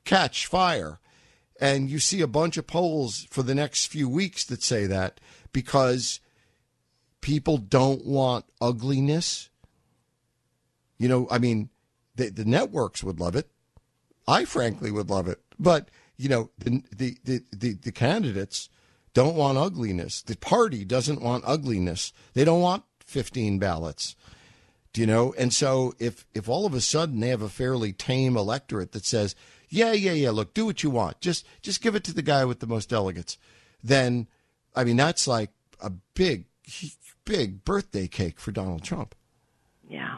[0.05, 0.99] catch fire
[1.61, 5.19] and you see a bunch of polls for the next few weeks that say that
[5.53, 6.19] because
[7.21, 9.51] people don't want ugliness,
[10.97, 11.69] you know, I mean,
[12.15, 13.51] the, the networks would love it.
[14.27, 15.41] I frankly would love it.
[15.59, 18.67] But, you know, the, the, the, the, the candidates
[19.13, 20.23] don't want ugliness.
[20.23, 22.11] The party doesn't want ugliness.
[22.33, 24.15] They don't want 15 ballots.
[24.93, 25.33] Do you know?
[25.37, 29.05] And so if if all of a sudden they have a fairly tame electorate that
[29.05, 29.35] says,
[29.69, 31.19] "Yeah, yeah, yeah, look, do what you want.
[31.21, 33.37] Just just give it to the guy with the most delegates."
[33.83, 34.27] Then
[34.75, 35.51] I mean, that's like
[35.81, 36.45] a big
[37.25, 39.15] big birthday cake for Donald Trump.
[39.89, 40.17] yeah.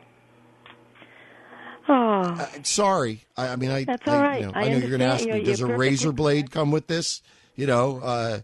[1.90, 3.24] Oh, Uh, sorry.
[3.38, 5.06] I, I mean, I That's I, all you know, I I know you're going to
[5.06, 7.22] ask me, does a razor blade come with this?
[7.56, 8.40] You know, uh,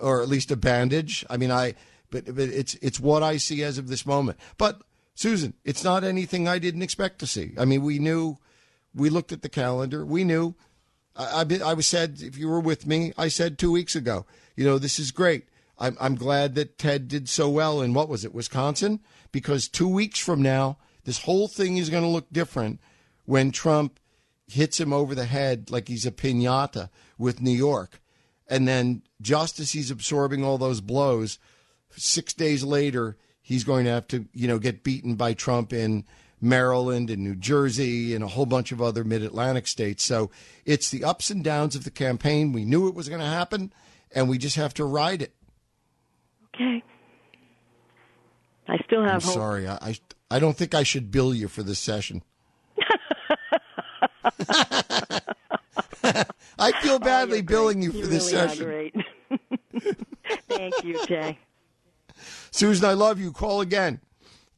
[0.00, 1.24] or at least a bandage.
[1.28, 1.74] I mean, I
[2.10, 4.38] but, but it's it's what I see as of this moment.
[4.56, 4.82] But
[5.14, 7.52] Susan, it's not anything I didn't expect to see.
[7.58, 8.38] I mean, we knew,
[8.94, 10.54] we looked at the calendar, we knew.
[11.16, 14.26] I, I, I was said, if you were with me, I said two weeks ago,
[14.54, 15.46] you know, this is great.
[15.78, 19.00] I'm, I'm glad that Ted did so well in what was it, Wisconsin?
[19.32, 22.80] Because two weeks from now, this whole thing is going to look different
[23.24, 23.98] when Trump
[24.46, 28.00] hits him over the head like he's a pinata with New York.
[28.48, 31.38] And then just as he's absorbing all those blows,
[31.98, 36.04] six days later, he's going to have to, you know, get beaten by Trump in
[36.40, 40.04] Maryland and New Jersey and a whole bunch of other mid Atlantic states.
[40.04, 40.30] So
[40.64, 42.52] it's the ups and downs of the campaign.
[42.52, 43.72] We knew it was going to happen,
[44.12, 45.34] and we just have to ride it.
[46.54, 46.82] okay.
[48.68, 49.34] I still have I'm hope.
[49.34, 49.66] sorry.
[49.66, 49.96] I, I,
[50.30, 52.22] I don't think I should bill you for this session.
[56.60, 58.64] I feel oh, badly Oh, billing you for this really session.
[58.64, 58.94] great.
[60.48, 61.38] Thank you, Jay.
[62.50, 63.32] Susan, I love you.
[63.32, 64.00] Call again.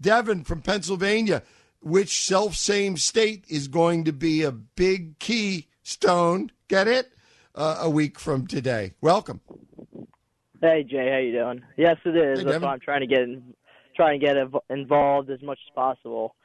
[0.00, 1.42] Devin from Pennsylvania.
[1.82, 6.52] Which self same state is going to be a big keystone?
[6.68, 7.12] Get it?
[7.54, 8.92] Uh, a week from today.
[9.00, 9.40] Welcome.
[10.60, 11.62] Hey Jay, how you doing?
[11.76, 12.38] Yes, it is.
[12.38, 12.62] Hey, That's Devin.
[12.62, 13.54] why I'm trying to get in,
[13.96, 16.36] trying to get inv- involved as much as possible.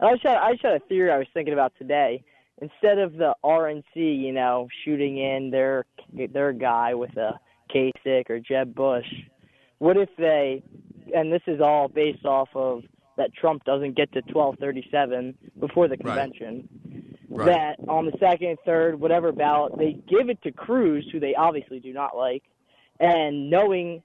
[0.00, 2.22] And I just had I just had a theory I was thinking about today.
[2.60, 7.38] Instead of the RNC, you know, shooting in their their guy with a
[7.74, 9.06] Kasich or Jeb Bush,
[9.78, 10.62] what if they?
[11.14, 12.82] And this is all based off of
[13.16, 16.68] that Trump doesn't get to 1237 before the convention.
[17.28, 17.46] Right.
[17.46, 21.80] That on the second, third, whatever ballot, they give it to Cruz, who they obviously
[21.80, 22.42] do not like
[23.00, 24.02] and knowing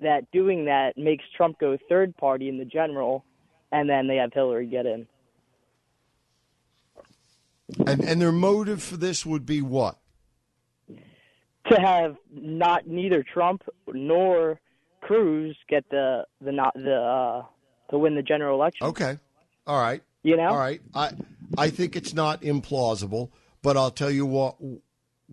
[0.00, 3.24] that doing that makes Trump go third party in the general,
[3.72, 5.06] and then they have Hillary get in.
[7.86, 9.98] And and their motive for this would be what?
[10.88, 13.62] To have not neither Trump
[13.92, 14.60] nor
[15.06, 17.44] Cruz get the the not the uh,
[17.90, 18.86] to win the general election.
[18.88, 19.18] Okay.
[19.66, 20.02] All right.
[20.22, 20.48] You know?
[20.48, 20.80] All right.
[20.94, 21.12] I
[21.56, 23.30] I think it's not implausible,
[23.62, 24.56] but I'll tell you what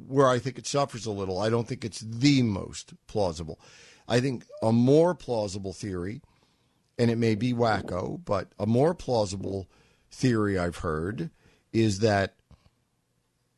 [0.08, 1.40] where I think it suffers a little.
[1.40, 3.60] I don't think it's the most plausible.
[4.08, 6.22] I think a more plausible theory,
[6.98, 9.70] and it may be wacko, but a more plausible
[10.12, 11.30] theory I've heard
[11.72, 12.36] is that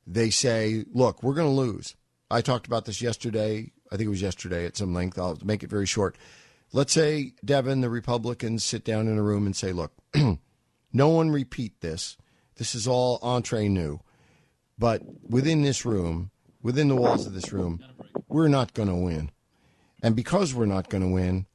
[0.08, 1.96] they say, look, we're going to lose.
[2.30, 3.72] I talked about this yesterday.
[3.92, 5.18] I think it was yesterday at some length.
[5.18, 6.16] I'll make it very short.
[6.74, 9.94] Let's say, Devin, the Republicans sit down in a room and say, look,
[10.94, 12.18] no one repeat this.
[12.58, 14.00] This is all entre nous.
[14.78, 16.32] But within this room,
[16.62, 17.80] within the walls of this room,
[18.28, 19.32] we're not going to win.
[20.02, 21.46] And because we're not going to win,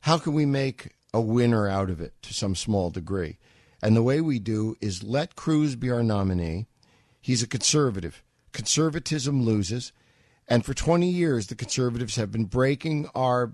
[0.00, 3.38] how can we make a winner out of it to some small degree?
[3.82, 6.66] And the way we do is let Cruz be our nominee.
[7.20, 8.22] He's a conservative.
[8.52, 9.92] Conservatism loses.
[10.48, 13.52] And for 20 years, the conservatives have been breaking our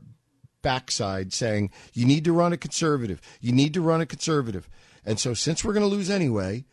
[0.62, 3.20] backside saying, you need to run a conservative.
[3.40, 4.68] You need to run a conservative.
[5.04, 6.64] And so, since we're going to lose anyway,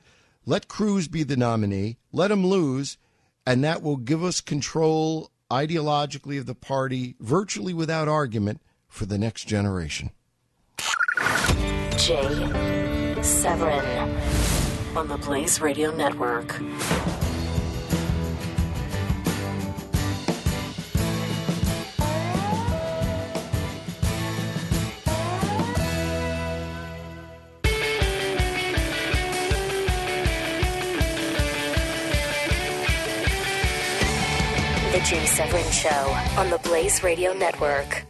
[0.46, 2.98] let Cruz be the nominee, let him lose,
[3.46, 9.18] and that will give us control ideologically of the party virtually without argument for the
[9.18, 10.12] next generation.
[11.98, 14.18] Jay Severin
[14.96, 16.56] on the Blaze Radio Network.
[35.00, 35.90] The Jay Severin Show
[36.38, 38.06] on the Blaze Radio Network.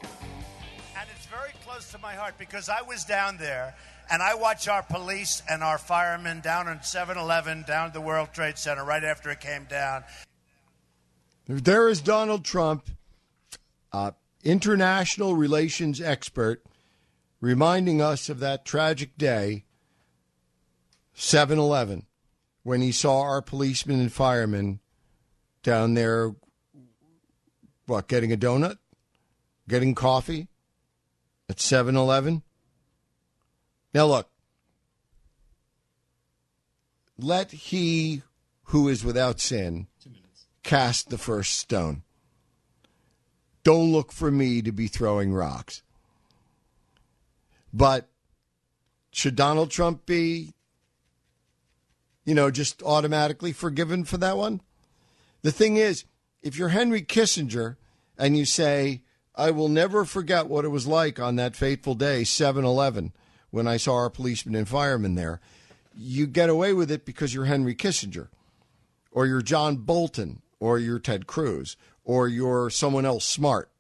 [0.98, 3.76] And it's very close to my heart because I was down there
[4.10, 8.02] and I watch our police and our firemen down in 7 Eleven, down at the
[8.02, 10.04] World Trade Center right after it came down.
[11.48, 12.90] There is Donald Trump,
[13.94, 14.14] uh,
[14.44, 16.66] international relations expert,
[17.40, 19.66] reminding us of that tragic day,
[21.14, 22.08] 7 Eleven,
[22.64, 24.80] when he saw our policemen and firemen
[25.62, 26.34] down there,
[27.90, 28.78] what, getting a donut?
[29.68, 30.48] Getting coffee
[31.50, 32.44] at 7 Eleven?
[33.94, 34.30] Now, look,
[37.18, 38.22] let he
[38.66, 39.88] who is without sin
[40.64, 42.04] cast the first stone.
[43.64, 45.82] Don't look for me to be throwing rocks.
[47.74, 48.08] But
[49.12, 50.54] should Donald Trump be,
[52.26, 54.62] you know, just automatically forgiven for that one?
[55.42, 56.06] The thing is,
[56.42, 57.78] if you're Henry Kissinger
[58.20, 59.02] and you say,
[59.34, 63.14] I will never forget what it was like on that fateful day, 7 Eleven,
[63.50, 65.40] when I saw our policemen and firemen there,
[65.96, 68.28] you get away with it because you're Henry Kissinger
[69.12, 73.72] or you're John Bolton, or you're Ted Cruz, or you're someone else smart.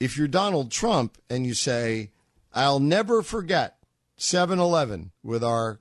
[0.00, 2.10] If you're Donald Trump and you say,
[2.52, 3.78] I'll never forget
[4.16, 5.80] 7 Eleven with our,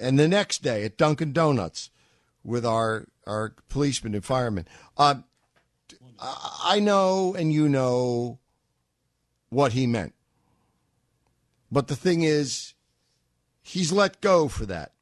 [0.00, 1.90] and the next day at Dunkin' Donuts
[2.42, 4.66] with our, our policemen and firemen,
[4.96, 5.16] uh,
[6.18, 8.38] I know and you know
[9.50, 10.14] what he meant.
[11.70, 12.74] But the thing is,
[13.62, 14.92] he's let go for that.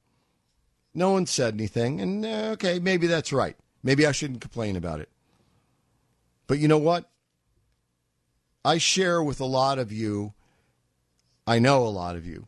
[0.94, 3.56] No one said anything, and uh, okay, maybe that's right.
[3.82, 5.08] Maybe I shouldn't complain about it.
[6.46, 7.10] But you know what?
[8.64, 10.32] I share with a lot of you,
[11.46, 12.46] I know a lot of you,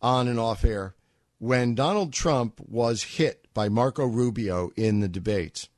[0.00, 0.94] on and off air,
[1.38, 5.68] when Donald Trump was hit by Marco Rubio in the debates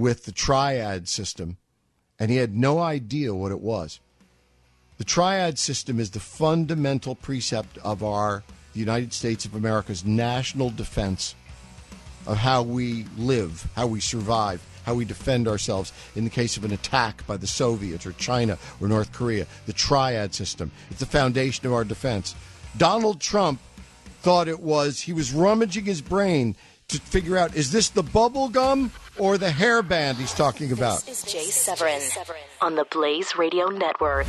[0.00, 1.58] with the triad system,
[2.18, 4.00] and he had no idea what it was.
[4.96, 10.70] The triad system is the fundamental precept of our the United States of America's national
[10.70, 11.34] defense
[12.26, 16.64] of how we live, how we survive, how we defend ourselves in the case of
[16.64, 19.46] an attack by the Soviets or China or North Korea.
[19.66, 20.70] The triad system.
[20.90, 22.34] It's the foundation of our defense.
[22.76, 23.60] Donald Trump
[24.22, 26.54] thought it was, he was rummaging his brain
[26.90, 28.90] to figure out is this the bubble gum
[29.20, 31.02] or the hairband he's talking about?
[31.04, 32.00] This is Jay Severin
[32.60, 34.26] on the Blaze Radio Network.